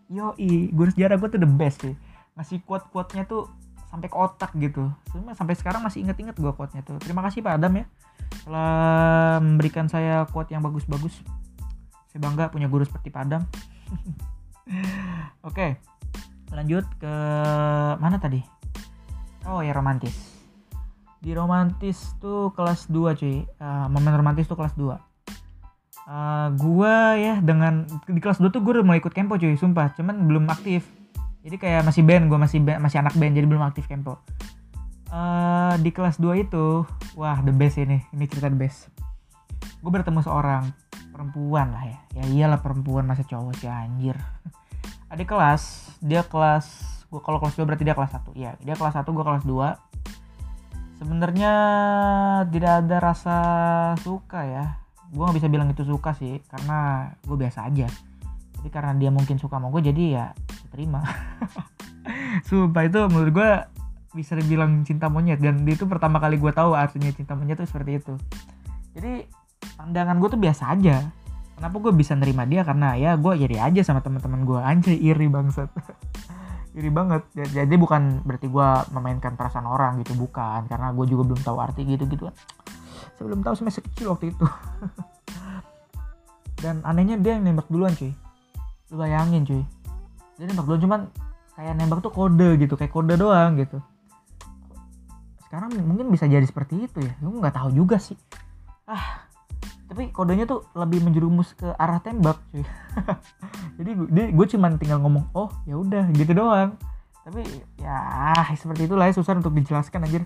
[0.07, 0.27] yo,
[0.71, 1.97] guru sejarah gue tuh the best sih
[2.39, 3.51] ngasih quote-quote-nya tuh
[3.91, 4.87] sampai ke otak gitu.
[5.11, 6.97] Cuma sampai sekarang masih inget-inget gue quote-nya tuh.
[7.03, 7.85] Terima kasih Pak Adam ya.
[8.47, 11.21] Telah memberikan saya quote yang bagus-bagus.
[12.11, 13.47] saya bangga punya guru seperti Padam
[15.47, 15.79] oke
[16.51, 17.15] lanjut ke
[18.03, 18.43] mana tadi?
[19.47, 20.15] Oh ya romantis.
[21.23, 23.47] Di romantis tuh kelas 2 cuy.
[23.63, 24.91] Uh, momen romantis tuh kelas 2
[26.11, 29.95] uh, gua ya dengan di kelas 2 tuh gue udah mulai ikut kempo cuy sumpah.
[29.95, 30.83] Cuman belum aktif
[31.41, 34.21] jadi kayak masih band gue masih band, masih anak band jadi belum aktif kempo
[35.11, 36.87] uh, di kelas 2 itu
[37.19, 38.89] wah the best ini ini cerita the best.
[39.83, 40.71] Gue bertemu seorang
[41.11, 41.99] perempuan lah ya.
[42.23, 44.17] Ya iyalah perempuan masa cowok sih anjir.
[45.13, 46.67] Adik kelas dia kelas
[47.11, 51.03] gue kalau kelas 2 berarti dia kelas 1 ya dia kelas 1 gue kelas 2
[51.03, 51.53] sebenarnya
[52.55, 53.39] tidak ada rasa
[54.01, 54.65] suka ya.
[55.11, 57.91] Gue nggak bisa bilang itu suka sih karena gue biasa aja.
[58.61, 60.27] Jadi karena dia mungkin suka sama gue jadi ya
[60.71, 61.03] terima.
[62.49, 63.51] Sumpah itu menurut gue
[64.15, 65.43] bisa dibilang cinta monyet.
[65.43, 68.15] Dan itu pertama kali gue tahu artinya cinta monyet itu seperti itu.
[68.97, 69.27] Jadi
[69.77, 71.11] pandangan gue tuh biasa aja.
[71.59, 72.65] Kenapa gue bisa nerima dia?
[72.65, 75.69] Karena ya gue iri aja sama teman-teman gue anjay iri bangsat.
[76.71, 77.27] Iri banget.
[77.35, 80.15] Jadi bukan berarti gue memainkan perasaan orang gitu.
[80.15, 80.71] Bukan.
[80.71, 82.31] Karena gue juga belum tahu arti gitu gitu
[83.21, 84.47] saya belum tahu kecil waktu itu.
[86.65, 88.15] Dan anehnya dia yang nembak duluan cuy.
[88.89, 89.67] Lu bayangin cuy
[90.41, 91.01] dia nembak duluan cuman
[91.53, 93.77] kayak nembak tuh kode gitu kayak kode doang gitu.
[95.45, 97.13] Sekarang mungkin bisa jadi seperti itu ya.
[97.21, 98.17] Gue nggak tahu juga sih.
[98.89, 99.29] Ah
[99.91, 102.63] tapi kodenya tuh lebih menjerumus ke arah tembak cuy.
[103.83, 106.79] Jadi gue, gue cuman tinggal ngomong oh ya udah gitu doang.
[107.27, 107.43] Tapi
[107.83, 110.23] ya seperti itulah ya susah untuk dijelaskan anjir.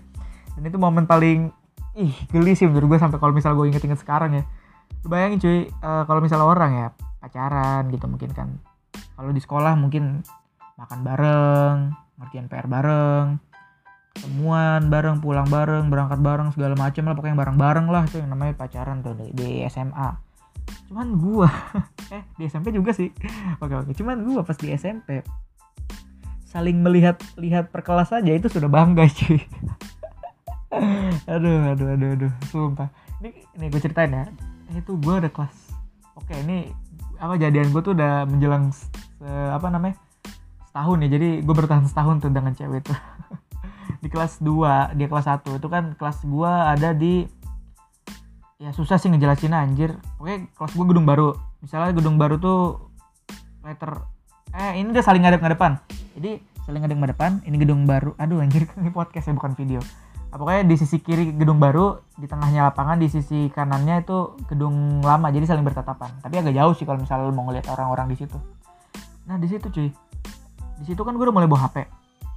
[0.53, 1.49] Dan itu momen paling
[1.97, 4.43] ih geli sih menurut gue sampai kalau misal gue inget-inget sekarang ya.
[5.01, 8.53] Lu bayangin cuy uh, kalau misalnya orang ya pacaran gitu mungkin kan
[9.15, 10.21] kalau di sekolah mungkin
[10.75, 11.77] makan bareng
[12.19, 13.39] ngerjain PR bareng
[14.15, 18.55] ketemuan bareng pulang bareng berangkat bareng segala macam lah pokoknya bareng-bareng lah itu yang namanya
[18.55, 20.15] pacaran tuh di, SMA
[20.87, 21.49] cuman gua
[22.15, 23.09] eh di SMP juga sih.
[23.61, 23.91] Oke oke.
[23.93, 25.21] Cuman gua pas di SMP
[26.45, 29.43] saling melihat lihat perkelas aja itu sudah bangga cuy
[31.27, 32.89] aduh aduh aduh aduh sumpah.
[33.19, 34.25] Ini ini gue ceritain ya.
[34.73, 35.55] Itu gue ada kelas.
[36.15, 36.71] Oke ini
[37.19, 38.71] apa jadian gue tuh udah menjelang
[39.29, 39.97] apa namanya
[40.69, 41.09] setahun ya.
[41.15, 42.97] Jadi gue bertahan setahun tuh dengan cewek tuh
[44.03, 47.25] di kelas 2 dia kelas 1 itu kan kelas gue ada di
[48.59, 49.95] ya susah sih ngejelasin anjir.
[50.19, 51.33] Oke kelas gue gedung baru.
[51.63, 52.91] Misalnya gedung baru tuh
[53.65, 54.03] letter
[54.55, 55.83] eh ini udah saling ngadep ngadepan
[56.15, 58.15] jadi saling ngadep ngadepan ini gedung baru.
[58.15, 59.83] Aduh anjir ini podcast ya bukan video.
[60.35, 65.31] Pokoknya di sisi kiri gedung baru di tengahnya lapangan di sisi kanannya itu gedung lama.
[65.31, 66.19] Jadi saling bertatapan.
[66.19, 68.35] Tapi agak jauh sih kalau misalnya mau ngeliat orang-orang di situ
[69.25, 69.89] nah di situ cuy.
[70.81, 71.85] Di situ kan gue udah mulai bawa HP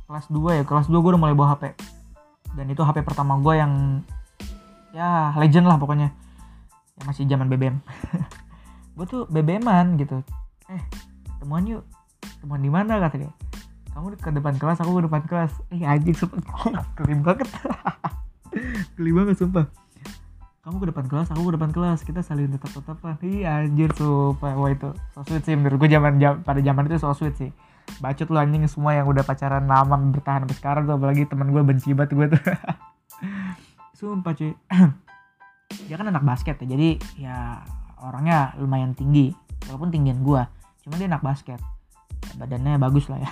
[0.08, 1.76] kelas 2 ya kelas 2 gue udah mulai bawa HP
[2.56, 4.02] dan itu HP pertama gue yang
[4.96, 6.10] ya legend lah pokoknya.
[6.98, 7.76] Yang masih zaman BBM
[8.98, 10.24] gue tuh BBM-an gitu.
[10.72, 10.82] Eh
[11.38, 11.84] temuan yuk.
[12.42, 13.32] Temuan di mana kata dia.
[13.94, 15.52] Kamu ke depan kelas aku ke depan kelas.
[15.70, 16.42] Eh anjing sumpah.
[16.98, 17.48] Geli banget.
[18.98, 19.87] Geli banget sumpah
[20.68, 21.98] kamu ke depan kelas aku ke depan kelas.
[22.04, 24.52] Kita saling tetap tetapan iya anjir sumpah.
[24.52, 27.48] Wah itu so sweet sih menurut gue zaman jam, pada zaman itu so sweet sih.
[28.04, 31.62] Bacot lu anjing semua yang udah pacaran lama bertahan sampai sekarang tuh apalagi teman gue
[31.64, 32.42] benci banget gue tuh.
[33.96, 34.52] Sumpah cuy.
[35.88, 37.36] Dia kan anak basket ya jadi ya
[38.04, 39.32] orangnya lumayan tinggi
[39.68, 40.42] walaupun tinggian gue
[40.84, 41.60] cuma dia anak basket.
[42.36, 43.30] Badannya bagus lah ya.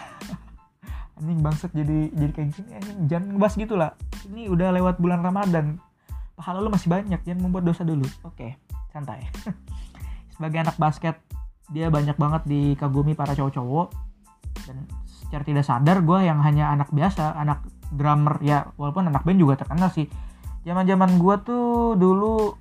[1.20, 2.98] Anjing bangsat jadi jadi kayak gini anjing.
[3.12, 3.92] Jangan ngebahas gitu lah.
[4.24, 5.84] Ini udah lewat bulan Ramadan
[6.36, 8.04] pahala lu masih banyak jangan membuat dosa dulu.
[8.22, 8.60] Oke
[8.92, 9.24] santai.
[10.36, 11.16] Sebagai anak basket
[11.72, 13.88] dia banyak banget dikagumi para cowok-cowok.
[14.68, 19.40] Dan secara tidak sadar gue yang hanya anak biasa anak drummer ya walaupun anak band
[19.40, 20.06] juga terkenal sih.
[20.62, 22.54] Zaman zaman gue tuh dulu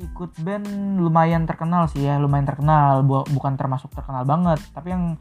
[0.00, 3.00] ikut band lumayan terkenal sih ya lumayan terkenal.
[3.08, 5.16] Bukan termasuk terkenal banget tapi yang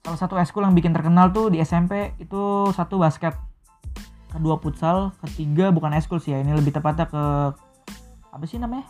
[0.00, 3.36] salah satu eskul yang bikin terkenal tuh di SMP itu satu basket
[4.30, 7.22] kedua futsal ketiga bukan eskul sih ya ini lebih tepatnya ke
[8.30, 8.86] apa sih namanya?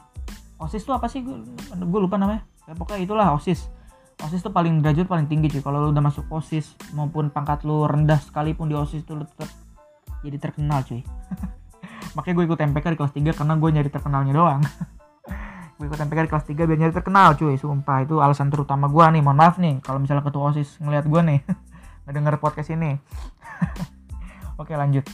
[0.61, 1.25] Osis tuh apa sih?
[1.25, 2.45] Gue lupa namanya.
[2.69, 3.73] Ya, pokoknya itulah osis.
[4.21, 5.65] Osis tuh paling derajat paling tinggi cuy.
[5.65, 9.49] Kalau lu udah masuk osis maupun pangkat lu rendah sekalipun di osis tuh lu tetap
[10.21, 11.01] jadi terkenal cuy.
[12.17, 14.63] Makanya gue ikut MPK di kelas 3 karena gue nyari terkenalnya doang.
[15.81, 18.05] Gue ikut MPK di kelas 3 biar nyari terkenal cuy sumpah.
[18.05, 21.41] Itu alasan terutama gue nih mohon maaf nih kalau misalnya ketua osis ngeliat gue nih.
[22.05, 23.01] Ngedenger podcast ini.
[24.61, 25.09] Oke lanjut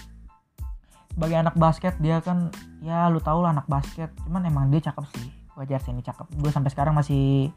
[1.17, 2.53] sebagai anak basket dia kan
[2.85, 4.13] ya lu tau lah anak basket.
[4.29, 5.33] Cuman emang dia cakep sih.
[5.57, 6.29] Wajar sih ini cakep.
[6.37, 7.49] Gue sampai sekarang masih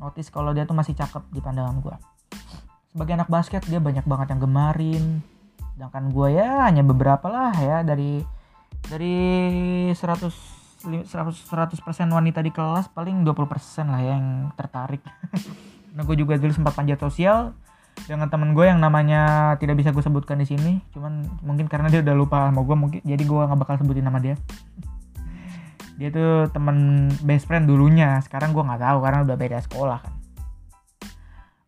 [0.00, 1.96] notice kalau dia tuh masih cakep di pandangan gue
[2.92, 5.04] sebagai anak basket dia banyak banget yang gemarin.
[5.72, 7.80] Sedangkan gue ya hanya beberapa lah ya.
[7.80, 8.20] Dari
[8.86, 9.16] dari
[9.92, 10.28] 100
[10.82, 11.78] 100 100%
[12.12, 15.02] wanita di kelas paling 20% lah yang tertarik.
[15.92, 17.52] Nah gue juga dulu sempat panjat sosial
[18.06, 20.82] dengan temen gue yang namanya tidak bisa gue sebutkan di sini.
[20.90, 24.18] Cuman mungkin karena dia udah lupa sama gue mungkin jadi gue nggak bakal sebutin nama
[24.18, 24.34] dia.
[26.00, 28.18] Dia tuh temen best friend dulunya.
[28.24, 30.14] Sekarang gue nggak tahu karena udah beda sekolah kan.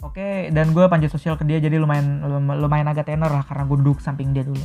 [0.05, 2.20] Oke dan gue panjat sosial ke dia jadi lumayan
[2.61, 4.64] lumayan agak tenor lah karena gue duduk samping dia dulu.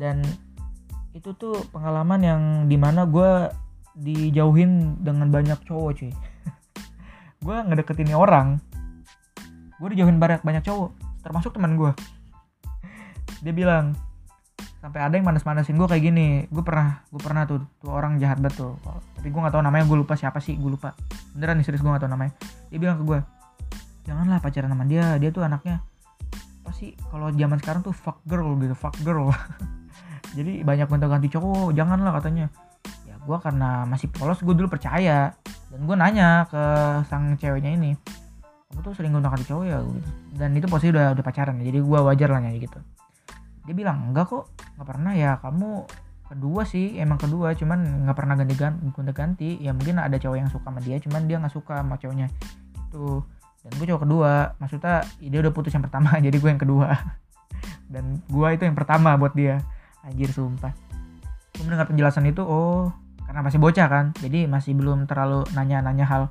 [0.00, 0.24] Dan
[1.12, 3.52] itu tuh pengalaman yang di mana gue
[3.92, 6.12] dijauhin dengan banyak cowok cuy.
[7.44, 8.62] Gue ngedeketin orang
[9.82, 10.94] gue dijauhin banyak banyak cowok
[11.26, 11.90] termasuk teman gue
[13.42, 13.98] dia bilang
[14.78, 16.28] sampai ada yang manas-manasin gue kayak gini.
[16.50, 18.78] Gue pernah gue pernah tuh tuh orang jahat betul
[19.14, 20.94] tapi gue nggak tahu namanya gue lupa siapa sih gue lupa.
[21.34, 22.34] Beneran nih serius gue nggak tahu namanya.
[22.70, 23.18] Dia bilang ke gue
[24.02, 25.78] janganlah pacaran sama dia dia tuh anaknya
[26.62, 29.30] apa sih kalau zaman sekarang tuh fuck girl gitu fuck girl.
[30.38, 32.50] Jadi banyak gonta-ganti cowok janganlah katanya.
[33.06, 35.34] Ya gue karena masih polos gue dulu percaya.
[35.70, 36.62] Dan gue nanya ke
[37.06, 37.94] sang ceweknya ini
[38.72, 39.84] kamu tuh sering gonta ganti cowok ya
[40.40, 42.80] dan itu posisi udah udah pacaran jadi gue wajar lah nanya gitu.
[43.68, 44.48] Dia bilang enggak kok
[44.80, 45.84] nggak pernah ya kamu
[46.32, 50.48] kedua sih emang kedua cuman nggak pernah ganti ganti ganti ya mungkin ada cowok yang
[50.48, 52.32] suka sama dia cuman dia nggak suka sama cowoknya.
[52.88, 53.20] Itu
[53.60, 56.96] dan gue cowok kedua maksudnya dia udah putus yang pertama jadi gue yang kedua.
[57.92, 59.60] Dan gue itu yang pertama buat dia.
[60.00, 60.72] Anjir sumpah.
[61.52, 62.88] Gue mendengar penjelasan itu oh
[63.28, 66.22] karena masih bocah kan jadi masih belum terlalu nanya-nanya hal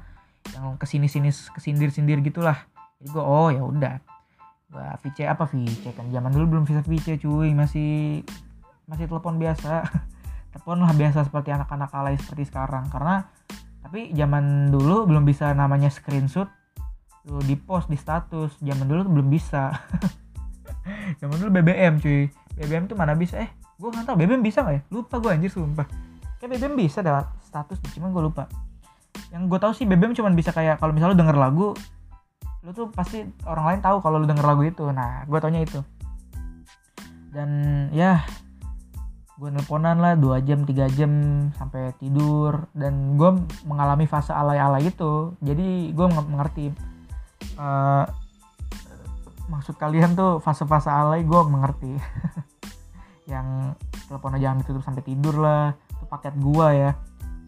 [0.50, 2.58] yang ke sini-sini kesindir-sindir gitulah.
[3.00, 3.96] Jadi gue oh ya udah.
[4.72, 7.54] Gue VC apa VC kan zaman dulu belum bisa VC cuy.
[7.54, 8.22] Masih
[8.90, 9.86] masih telepon biasa.
[10.52, 12.92] Telepon lah biasa seperti anak-anak alay seperti sekarang.
[12.92, 13.24] Karena
[13.80, 16.52] tapi zaman dulu belum bisa namanya screenshot
[17.30, 19.70] lu di post di status zaman dulu tuh belum bisa.
[21.22, 22.26] Zaman dulu BBM cuy.
[22.58, 23.38] BBM tuh mana bisa?
[23.38, 24.18] Eh gue nggak tahu.
[24.18, 24.82] BBM bisa nggak ya?
[24.90, 25.86] Lupa gue anjir sumpah.
[26.42, 28.50] Kayak BBM bisa lewat status cuman gue lupa
[29.32, 31.68] yang gue tahu sih BBM cuma bisa kayak kalau misalnya lu denger lagu
[32.62, 34.86] lu tuh pasti orang lain tahu kalau lu denger lagu itu.
[34.94, 35.82] Nah gue taunya itu.
[37.34, 37.50] Dan
[37.90, 38.22] ya
[39.42, 41.10] gue nelponan lah dua jam tiga jam
[41.58, 42.70] sampai tidur.
[42.78, 43.34] Dan gue
[43.66, 45.34] mengalami fase alay-alay itu.
[45.42, 46.70] Jadi gue mengerti
[47.58, 48.06] uh,
[49.50, 51.98] maksud kalian tuh fase-fase alay gue mengerti.
[53.32, 53.74] Yang
[54.06, 55.74] telepon aja ditutup sampai tidur lah.
[55.98, 56.92] Itu paket gue ya.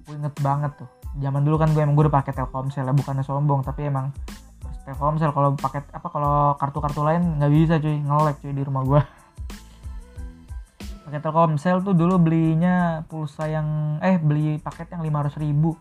[0.09, 3.21] Gue inget banget tuh zaman dulu kan gue emang gue udah pakai Telkomsel ya bukannya
[3.21, 4.09] sombong tapi emang
[4.83, 7.97] Telkomsel kalau paket apa kalau kartu-kartu lain nggak bisa cuy.
[8.01, 9.01] Ngelek cuy di rumah gue
[11.07, 15.77] pakai Telkomsel tuh dulu belinya pulsa yang eh beli paket yang lima ratus ribu.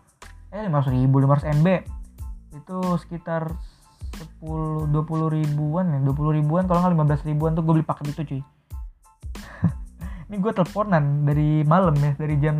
[0.53, 1.67] Eh lima ratus ribu lima ratus MB
[2.53, 3.49] itu sekitar
[4.13, 7.81] sepuluh dua puluh ribuan ya dua puluh ribuan kalau nggak lima belas ribuan tuh gue
[7.81, 8.41] beli paket itu cuy.
[10.29, 12.57] Ini gue teleponan dari malam ya dari jam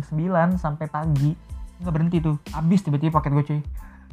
[0.00, 0.08] 9
[0.56, 1.51] sampai pagi
[1.82, 2.38] nggak berhenti tuh.
[2.54, 3.60] Habis tiba-tiba paket gue cuy.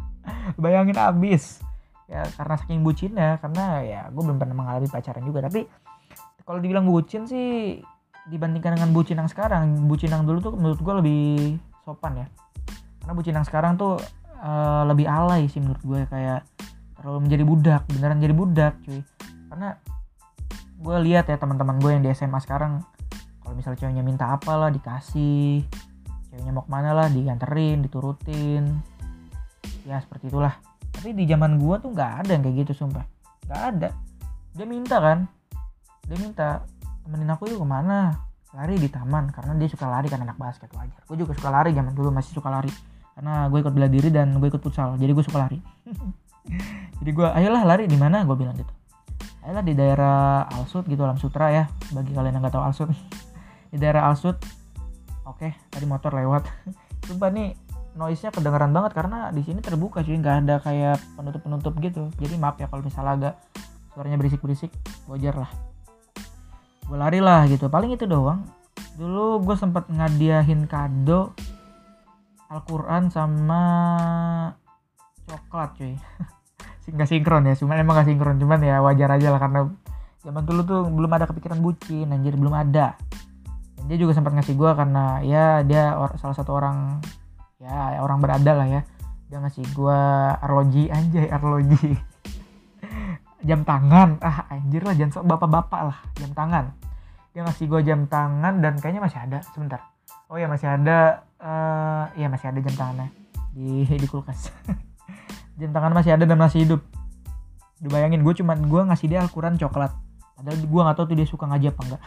[0.62, 1.62] Bayangin habis
[2.10, 5.46] ya karena saking bucinnya karena ya gue belum pernah mengalami pacaran juga.
[5.46, 5.70] Tapi
[6.44, 7.78] kalau dibilang bucin sih
[8.30, 11.24] dibandingkan dengan bucin yang sekarang bucin yang dulu tuh menurut gue lebih
[11.86, 12.28] sopan ya.
[13.06, 14.02] Karena bucin yang sekarang tuh
[14.42, 16.42] uh, lebih alay sih menurut gue kayak
[16.98, 19.02] terlalu menjadi budak beneran jadi budak cuy.
[19.54, 19.78] Karena
[20.80, 22.82] gue lihat ya teman-teman gue yang di SMA sekarang
[23.44, 25.66] kalau misalnya ceweknya minta apa lah dikasih
[26.30, 28.64] ceweknya mau ke mana lah dianterin diturutin.
[29.86, 30.58] Ya seperti itulah.
[30.94, 33.06] Tapi di zaman gua tuh nggak ada yang kayak gitu sumpah.
[33.50, 33.90] Nggak ada.
[34.54, 35.26] Dia minta kan?
[36.06, 36.48] Dia minta
[37.06, 38.18] temenin aku yuk ke mana?
[38.54, 41.02] Lari di taman karena dia suka lari kan anak basket wajar.
[41.06, 42.74] Gue juga suka lari zaman dulu masih suka lari.
[43.14, 45.60] Karena gue ikut bela diri dan gue ikut futsal jadi gue suka lari.
[47.00, 48.26] Jadi gue ayolah lari di mana?
[48.26, 48.74] Gue bilang gitu.
[49.46, 52.90] Ayolah di daerah Alsut gitu Alam Sutra ya bagi kalian yang nggak tahu Alsut
[53.72, 54.36] di daerah Alsut
[55.30, 56.44] oke tadi motor lewat.
[57.08, 57.54] Sumpah nih
[57.94, 62.10] noise-nya kedengeran banget karena di sini terbuka cuy nggak ada kayak penutup-penutup gitu.
[62.18, 63.34] Jadi maaf ya kalau misalnya agak
[63.94, 64.72] suaranya berisik-berisik
[65.06, 65.52] wajar lah.
[66.90, 68.46] Gue lari lah gitu paling itu doang.
[68.98, 71.38] Dulu gue sempet ngadiahin kado
[72.50, 73.62] Al-Quran sama
[75.30, 75.94] coklat cuy.
[76.90, 79.70] Nggak sinkron ya cuman emang gak sinkron cuman ya wajar aja lah karena
[80.26, 82.98] zaman dulu tuh belum ada kepikiran bucin anjir belum ada
[83.86, 87.00] dia juga sempat ngasih gue karena ya dia or, salah satu orang
[87.62, 88.82] ya orang berada lah ya.
[89.30, 90.02] Dia ngasih gue
[90.42, 91.96] arloji anjay arloji.
[93.48, 94.20] Jam tangan.
[94.20, 96.76] Ah anjir lah jangan bapak-bapak lah jam tangan.
[97.32, 99.80] Dia ngasih gue jam tangan dan kayaknya masih ada sebentar.
[100.28, 103.08] Oh ya masih ada uh, ya masih ada jam tangannya
[103.56, 104.52] di di kulkas.
[105.60, 106.80] Jam tangan masih ada dan masih hidup.
[107.84, 109.92] Dibayangin gue cuman gue ngasih dia Alquran coklat.
[110.40, 112.02] Padahal gue nggak tahu tuh dia suka ngaji apa enggak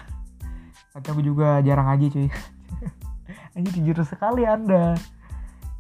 [0.92, 2.28] kadang gue juga jarang aja cuy.
[3.56, 4.96] Ini jujur sekali anda.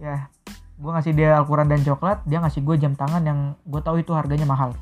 [0.00, 0.28] Ya
[0.82, 4.10] gue ngasih dia Alquran dan coklat dia ngasih gue jam tangan yang gue tahu itu
[4.16, 4.72] harganya mahal.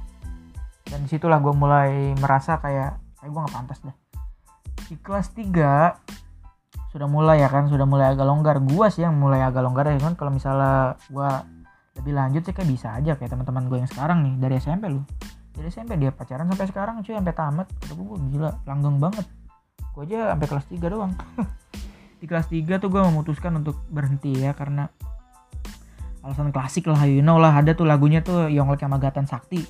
[0.87, 3.97] Dan di situlah gue mulai merasa kayak kayak gue nggak pantas dah
[4.91, 8.59] di kelas 3 sudah mulai ya kan sudah mulai agak longgar.
[8.59, 11.31] Gue sih yang mulai agak longgar ya kan kalau misalnya gue
[12.03, 15.07] lebih lanjut sih kayak bisa aja kayak teman-teman gue yang sekarang nih dari SMP lu.
[15.55, 17.67] Dari SMP dia pacaran sampai sekarang cuy sampai tamat.
[17.79, 19.27] Kata gue gila langgeng banget
[19.95, 21.13] gue aja sampai kelas 3 doang.
[22.21, 24.87] Di kelas 3 tuh gue memutuskan untuk berhenti ya karena
[26.21, 27.57] alasan klasik lah you know lah.
[27.57, 29.65] Ada tuh lagunya tuh Yonglek sama Gatan Sakti.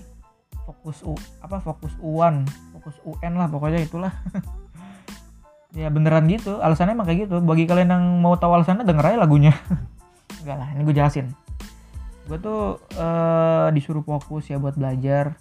[0.66, 2.46] Fokus U apa fokus U1
[2.78, 4.12] fokus UN lah pokoknya itulah.
[5.70, 6.58] Ya beneran gitu.
[6.58, 7.38] Alasannya emang kayak gitu.
[7.46, 9.54] Bagi kalian yang mau tahu alasannya denger aja lagunya.
[10.42, 11.30] Enggak lah ini gue jelasin.
[12.26, 15.38] Gue tuh uh, disuruh fokus ya buat belajar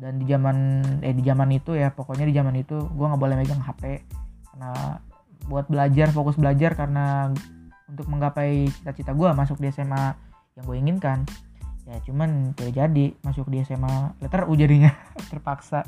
[0.00, 3.36] dan di zaman eh di zaman itu ya pokoknya di zaman itu gue nggak boleh
[3.36, 4.04] megang HP
[4.52, 5.00] karena
[5.48, 7.28] buat belajar fokus belajar karena
[7.90, 10.16] untuk menggapai cita-cita gue masuk di SMA
[10.56, 11.18] yang gue inginkan.
[11.82, 14.94] Ya cuman tidak jadi masuk di SMA letter U jadinya
[15.30, 15.84] terpaksa.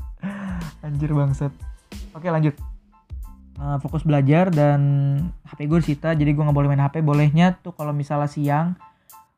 [0.84, 1.54] Anjir bangset
[2.14, 2.54] oke lanjut.
[3.54, 4.82] Uh, fokus belajar dan
[5.46, 8.74] HP gue disita jadi gue nggak boleh main HP bolehnya tuh kalau misalnya siang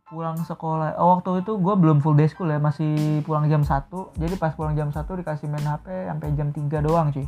[0.06, 0.94] pulang sekolah.
[1.02, 4.54] Oh, waktu itu gue belum full day school ya masih pulang jam 1 jadi pas
[4.54, 7.26] pulang jam 1 dikasih main HP sampai jam 3 doang cuy.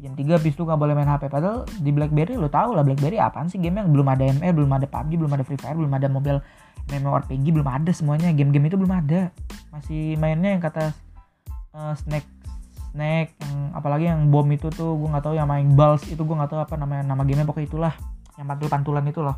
[0.00, 3.20] Jam 3 habis itu gak boleh main HP padahal di Blackberry lo tau lah Blackberry
[3.20, 5.92] apaan sih game yang belum ada ML belum ada PUBG belum ada Free Fire belum
[5.92, 6.40] ada mobile
[6.88, 8.32] MMORPG belum ada semuanya.
[8.32, 9.32] Game-game itu belum ada.
[9.72, 10.92] Masih mainnya yang kata
[11.76, 12.24] uh, snack
[12.92, 16.36] snack yang apalagi yang bom itu tuh gue nggak tahu yang main balls itu gue
[16.36, 17.94] nggak tahu apa namanya nama gamenya pokoknya itulah.
[18.40, 19.36] Yang pantul-pantulan itu loh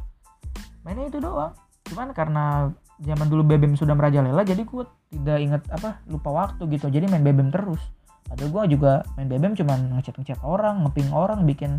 [0.87, 1.51] mainnya itu doang
[1.87, 6.88] cuman karena zaman dulu BBM sudah merajalela jadi gue tidak inget apa lupa waktu gitu.
[6.88, 7.81] Jadi main BBM terus.
[8.27, 11.79] Padahal gue juga main BBM cuman ngechat ngechat orang ngeping orang bikin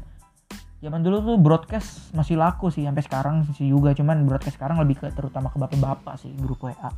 [0.78, 3.98] zaman dulu tuh broadcast masih laku sih sampai sekarang sih juga.
[3.98, 6.74] Cuman broadcast sekarang lebih ke terutama ke bapak-bapak sih grup WA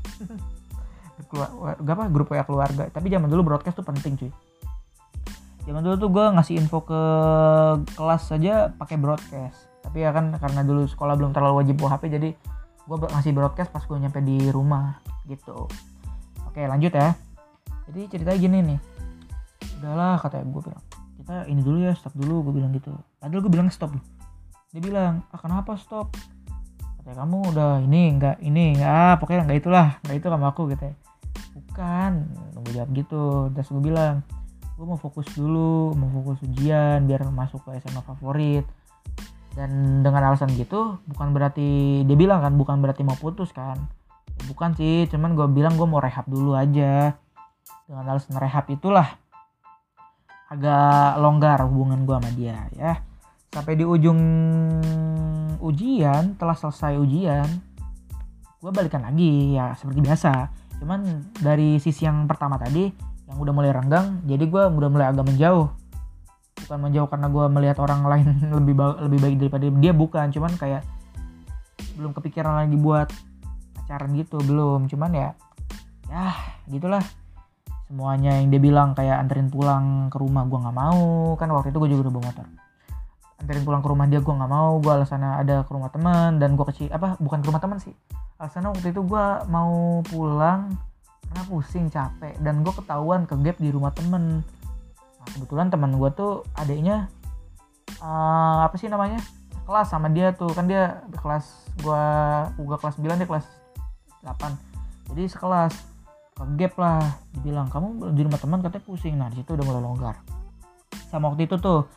[1.83, 2.91] gak apa grup WA keluarga.
[2.91, 4.31] Tapi zaman dulu broadcast tuh penting cuy.
[5.67, 7.01] Zaman dulu tuh gue ngasih info ke
[7.95, 9.71] kelas saja pakai broadcast.
[9.79, 12.29] Tapi ya kan karena dulu sekolah belum terlalu wajib bawa HP jadi
[12.89, 14.97] gue ngasih broadcast pas gue nyampe di rumah
[15.29, 15.69] gitu.
[16.49, 17.13] Oke lanjut ya.
[17.85, 18.79] Jadi ceritanya gini nih.
[19.77, 20.83] Udahlah kata gue bilang
[21.21, 22.89] kita ini dulu ya stop dulu gue bilang gitu.
[23.21, 23.93] Padahal gue bilang stop
[24.73, 26.17] dia bilang ah kenapa stop?
[27.01, 30.83] Katanya kamu udah ini enggak ini ah pokoknya enggak itulah enggak itu sama aku gitu
[30.89, 30.95] ya.
[31.53, 32.11] Bukan
[32.57, 33.25] gue jawab gitu.
[33.53, 34.25] Terus gue bilang
[34.79, 38.65] gue mau fokus dulu mau fokus ujian biar masuk ke SMA favorit
[39.57, 43.77] dan dengan alasan gitu bukan berarti dia bilang kan bukan berarti mau putus kan?
[44.47, 47.17] Bukan sih cuman gue bilang gue mau rehab dulu aja.
[47.89, 49.17] Dengan alasan rehab itulah
[50.49, 52.93] agak longgar hubungan gue sama dia ya.
[53.49, 54.19] Sampai di ujung
[55.59, 57.47] ujian telah selesai ujian
[58.59, 60.31] gue balikan lagi ya seperti biasa.
[60.79, 62.87] Cuman dari sisi yang pertama tadi
[63.29, 65.78] yang udah mulai renggang jadi gue udah mulai agak menjauh
[66.65, 69.93] bukan menjauh karena gue melihat orang lain lebih ba lebih baik daripada dia.
[69.93, 70.81] Bukan cuman kayak
[71.95, 73.07] belum kepikiran lagi buat
[73.75, 74.87] pacaran gitu belum.
[74.87, 75.29] Cuman ya
[76.09, 76.35] ya
[76.67, 77.03] gitulah.
[77.89, 81.33] Semuanya yang dia bilang kayak anterin pulang ke rumah gue nggak mau.
[81.41, 82.45] Kan waktu itu gue juga udah bawa motor.
[83.39, 84.77] Anterin pulang ke rumah dia gue nggak mau.
[84.77, 87.95] Gue alasannya ada ke rumah teman dan gue kecil apa bukan ke rumah teman sih.
[88.37, 90.69] Alasannya waktu itu gue mau pulang
[91.29, 92.37] karena pusing capek.
[92.37, 94.45] Dan gue ketahuan ke gap di rumah temen
[95.37, 97.11] kebetulan teman gue tuh adiknya
[98.01, 99.21] uh, apa sih namanya
[99.69, 100.49] kelas sama dia tuh.
[100.53, 101.45] Kan dia kelas
[101.79, 102.05] gue
[102.57, 103.45] gue kelas 9 dia kelas
[104.23, 104.69] 8
[105.09, 105.73] jadi sekelas
[106.37, 107.01] ke gap lah
[107.35, 108.61] dibilang kamu di rumah teman?
[108.61, 109.15] Katanya pusing.
[109.17, 110.15] Nah di situ udah mulai longgar.
[111.09, 111.89] Sama waktu itu tuh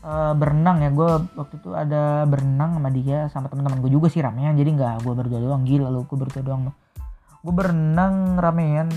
[0.00, 0.90] e, berenang ya.
[0.90, 4.56] Gue waktu itu ada berenang sama dia sama teman-teman gue juga sih ramean.
[4.56, 5.62] Jadi nggak gue berdua doang.
[5.62, 6.72] Gila lu gue berdua doang.
[7.44, 8.88] Gue berenang ramean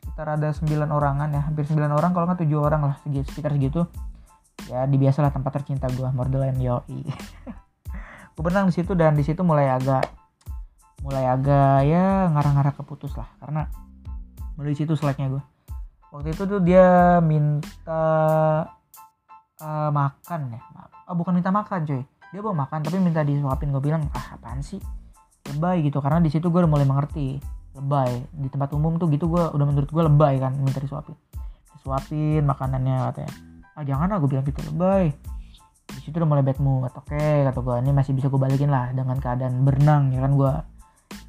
[0.00, 3.84] sekitar ada 9 orangan ya hampir 9 orang kalau nggak 7 orang lah sekitar segitu.
[4.68, 7.04] Ya di biasalah tempat tercinta gue Mordelain Yoi.
[8.34, 10.06] Gue berenang di situ dan di situ mulai agak
[11.04, 13.68] mulai agak ya ngarang-ngarang keputus lah karena
[14.56, 15.42] mulai situ seleknya gue
[16.12, 18.04] waktu itu tuh dia minta
[19.60, 20.60] uh, makan ya
[21.10, 22.02] oh, bukan minta makan cuy.
[22.30, 23.74] Dia mau makan tapi minta disuapin.
[23.74, 24.78] Gue bilang ah apaan sih?
[25.50, 27.42] Lebay gitu karena di situ gue udah mulai mengerti
[27.80, 28.22] lebay.
[28.30, 31.16] Di tempat umum tuh gitu gue udah menurut gue lebay kan minta disuapin.
[31.80, 33.32] Disuapin makanannya katanya.
[33.74, 35.10] Ah jangan gue bilang gitu lebay.
[35.90, 38.94] Di situ udah mulai bad mood oke kata gue ini masih bisa gue balikin lah
[38.94, 40.52] dengan keadaan berenang ya kan gue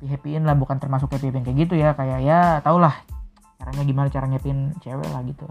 [0.02, 2.94] di happyin lah bukan termasuk happy kayak gitu ya kayak ya tau lah
[3.58, 5.46] caranya gimana cara nyepin cewek lah gitu.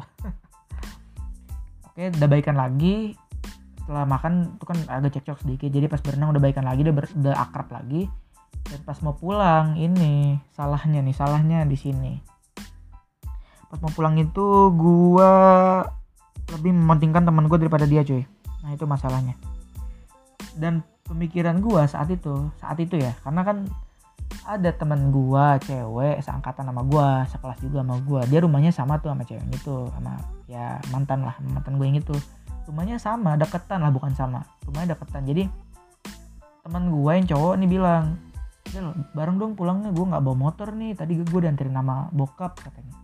[1.90, 3.18] Oke udah baikan lagi
[3.90, 7.10] setelah makan itu kan agak cekcok sedikit jadi pas berenang udah baikan lagi udah, ber,
[7.10, 8.06] udah akrab lagi
[8.66, 12.12] dan pas mau pulang ini salahnya nih salahnya di sini.
[13.70, 15.32] Pas mau pulang itu gua
[16.50, 18.26] lebih mementingkan teman gue daripada dia cuy.
[18.66, 19.38] Nah itu masalahnya.
[20.58, 23.66] Dan pemikiran gua saat itu saat itu ya karena kan
[24.46, 28.22] ada teman gua cewek seangkatan sama gua sekelas juga sama gua.
[28.26, 30.18] Dia rumahnya sama tuh sama cewek itu sama
[30.50, 32.14] ya mantan lah mantan gue yang itu.
[32.70, 34.46] Rumahnya sama deketan lah bukan sama.
[34.62, 35.26] Rumahnya deketan.
[35.26, 35.50] Jadi
[36.62, 38.29] teman gue yang cowok nih bilang
[38.70, 38.86] Del,
[39.18, 42.94] bareng dong pulangnya gue nggak bawa motor nih tadi gue dianterin nama bokap katanya.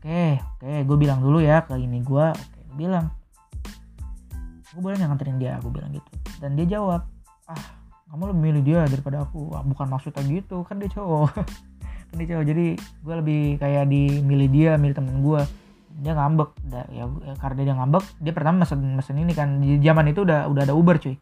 [0.00, 3.12] Oke oke gue bilang dulu ya ke ini gue oke gue bilang.
[4.72, 5.60] Gue boleh nggak nganterin dia?
[5.60, 6.08] gue bilang gitu.
[6.40, 7.04] Dan dia jawab
[7.52, 7.64] ah
[8.08, 9.52] kamu lebih milih dia daripada aku.
[9.52, 11.36] Ah, bukan maksudnya gitu kan dia cowok.
[12.06, 15.42] Kan dia cowok jadi gue lebih kayak di milih dia milih temen gue
[15.96, 19.60] dia ngambek da, ya, ya karena dia ngambek dia pertama mesen mesen ini kan.
[19.60, 21.18] Di zaman itu udah udah ada Uber cuy.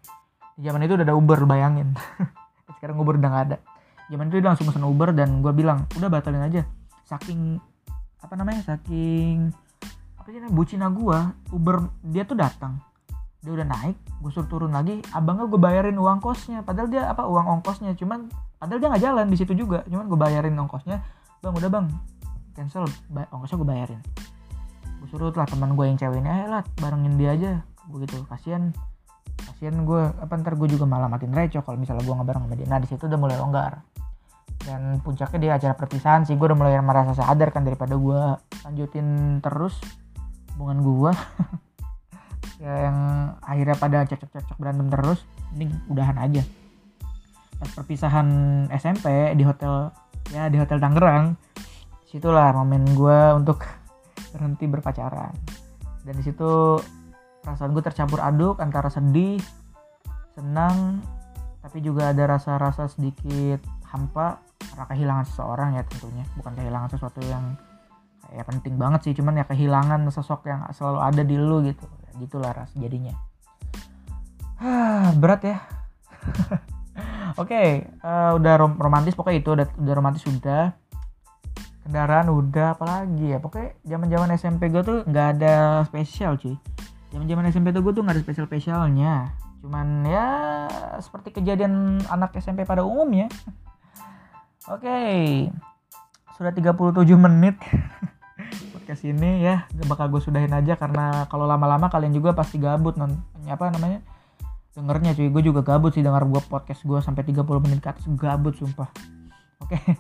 [0.55, 1.97] Di zaman itu udah ada Uber bayangin
[2.72, 3.56] sekarang Uber udah nggak ada.
[4.08, 6.64] Zaman itu dia langsung mesen Uber dan gue bilang udah batalin aja.
[7.08, 7.60] Saking
[8.20, 9.52] apa namanya saking
[10.16, 11.18] apa sih namanya bucina gue
[11.52, 12.80] Uber dia tuh datang.
[13.44, 16.64] Dia udah naik gue suruh turun lagi abangnya gue bayarin uang kosnya.
[16.64, 17.96] Padahal dia apa uang ongkosnya.
[17.96, 19.84] Cuman padahal dia nggak jalan di situ juga.
[19.88, 21.00] Cuman gue bayarin ongkosnya.
[21.40, 21.86] Bang udah bang.
[22.56, 24.00] Cancel ongkosnya gue bayarin.
[25.00, 27.52] Gue suruh lah teman gue yang cewek ini lah barengin dia aja.
[27.88, 28.72] Gue gitu kasihan
[29.39, 32.66] kasihan gue apa ntar gue juga malah makin reco kalau misalnya gue nggak sama dia.
[32.68, 33.82] Nah di situ udah mulai longgar.
[34.64, 38.20] Dan puncaknya di acara perpisahan sih gue udah mulai merasa sadar kan daripada gue
[38.64, 39.76] lanjutin terus
[40.55, 41.12] hubungan gue
[42.64, 42.99] ya yang
[43.43, 45.20] akhirnya pada cocok-cocok berantem terus
[45.57, 46.43] ini udahan aja.
[47.61, 48.28] Pas perpisahan
[48.72, 49.93] SMP di hotel
[50.32, 51.37] ya di hotel Tangerang
[52.09, 53.66] situlah momen gue untuk
[54.32, 55.35] berhenti berpacaran.
[56.05, 56.78] Dan di situ
[57.45, 59.36] perasaan gue tercampur aduk antara sedih
[60.34, 61.05] senang
[61.64, 64.36] tapi juga ada rasa-rasa sedikit hampa
[64.68, 66.24] karena kehilangan seseorang ya tentunya.
[66.36, 67.57] Bukan kehilangan sesuatu yang
[68.28, 71.88] kayak penting banget sih cuman ya kehilangan sosok yang selalu ada di lu gitu.
[72.20, 73.16] Gitulah ras jadinya.
[75.22, 75.57] Berat ya.
[77.40, 77.68] Oke okay,
[78.05, 80.76] uh, eh, udah rom romantis pokoknya itu udah udah romantis sudah
[81.88, 83.38] kendaraan udah apalagi ya?
[83.40, 86.61] Pokoknya zaman zaman SMP gue tuh nggak ada spesial cuy
[87.14, 89.30] zaman zaman SMP tuh gue tuh nggak ada spesial spesialnya
[89.64, 90.28] cuman ya
[91.00, 93.32] seperti kejadian anak SMP pada umumnya.
[94.68, 94.84] Oke.
[94.84, 95.48] Okay.
[96.36, 97.56] sudah 37 menit.
[98.76, 103.16] Podcast ini ya bakal gue sudahin aja karena kalau lama-lama kalian juga pasti gabut non
[103.48, 104.04] apa namanya
[104.76, 105.32] dengernya cuy.
[105.32, 108.92] Gue juga gabut sih denger gue podcast gue sampai 30 menit ke gabut sumpah.
[109.64, 109.80] Oke.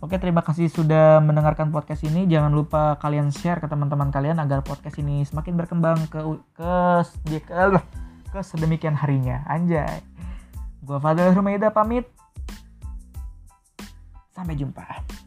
[0.00, 2.24] Oke, terima kasih sudah mendengarkan podcast ini.
[2.24, 6.20] Jangan lupa kalian share ke teman-teman kalian agar podcast ini semakin berkembang ke
[6.56, 6.72] ke
[7.44, 7.62] ke,
[8.32, 9.44] ke sedemikian harinya.
[9.44, 10.00] Anjay.
[10.80, 12.08] Gua Fadil Rumaida pamit.
[14.32, 15.21] Sampai jumpa.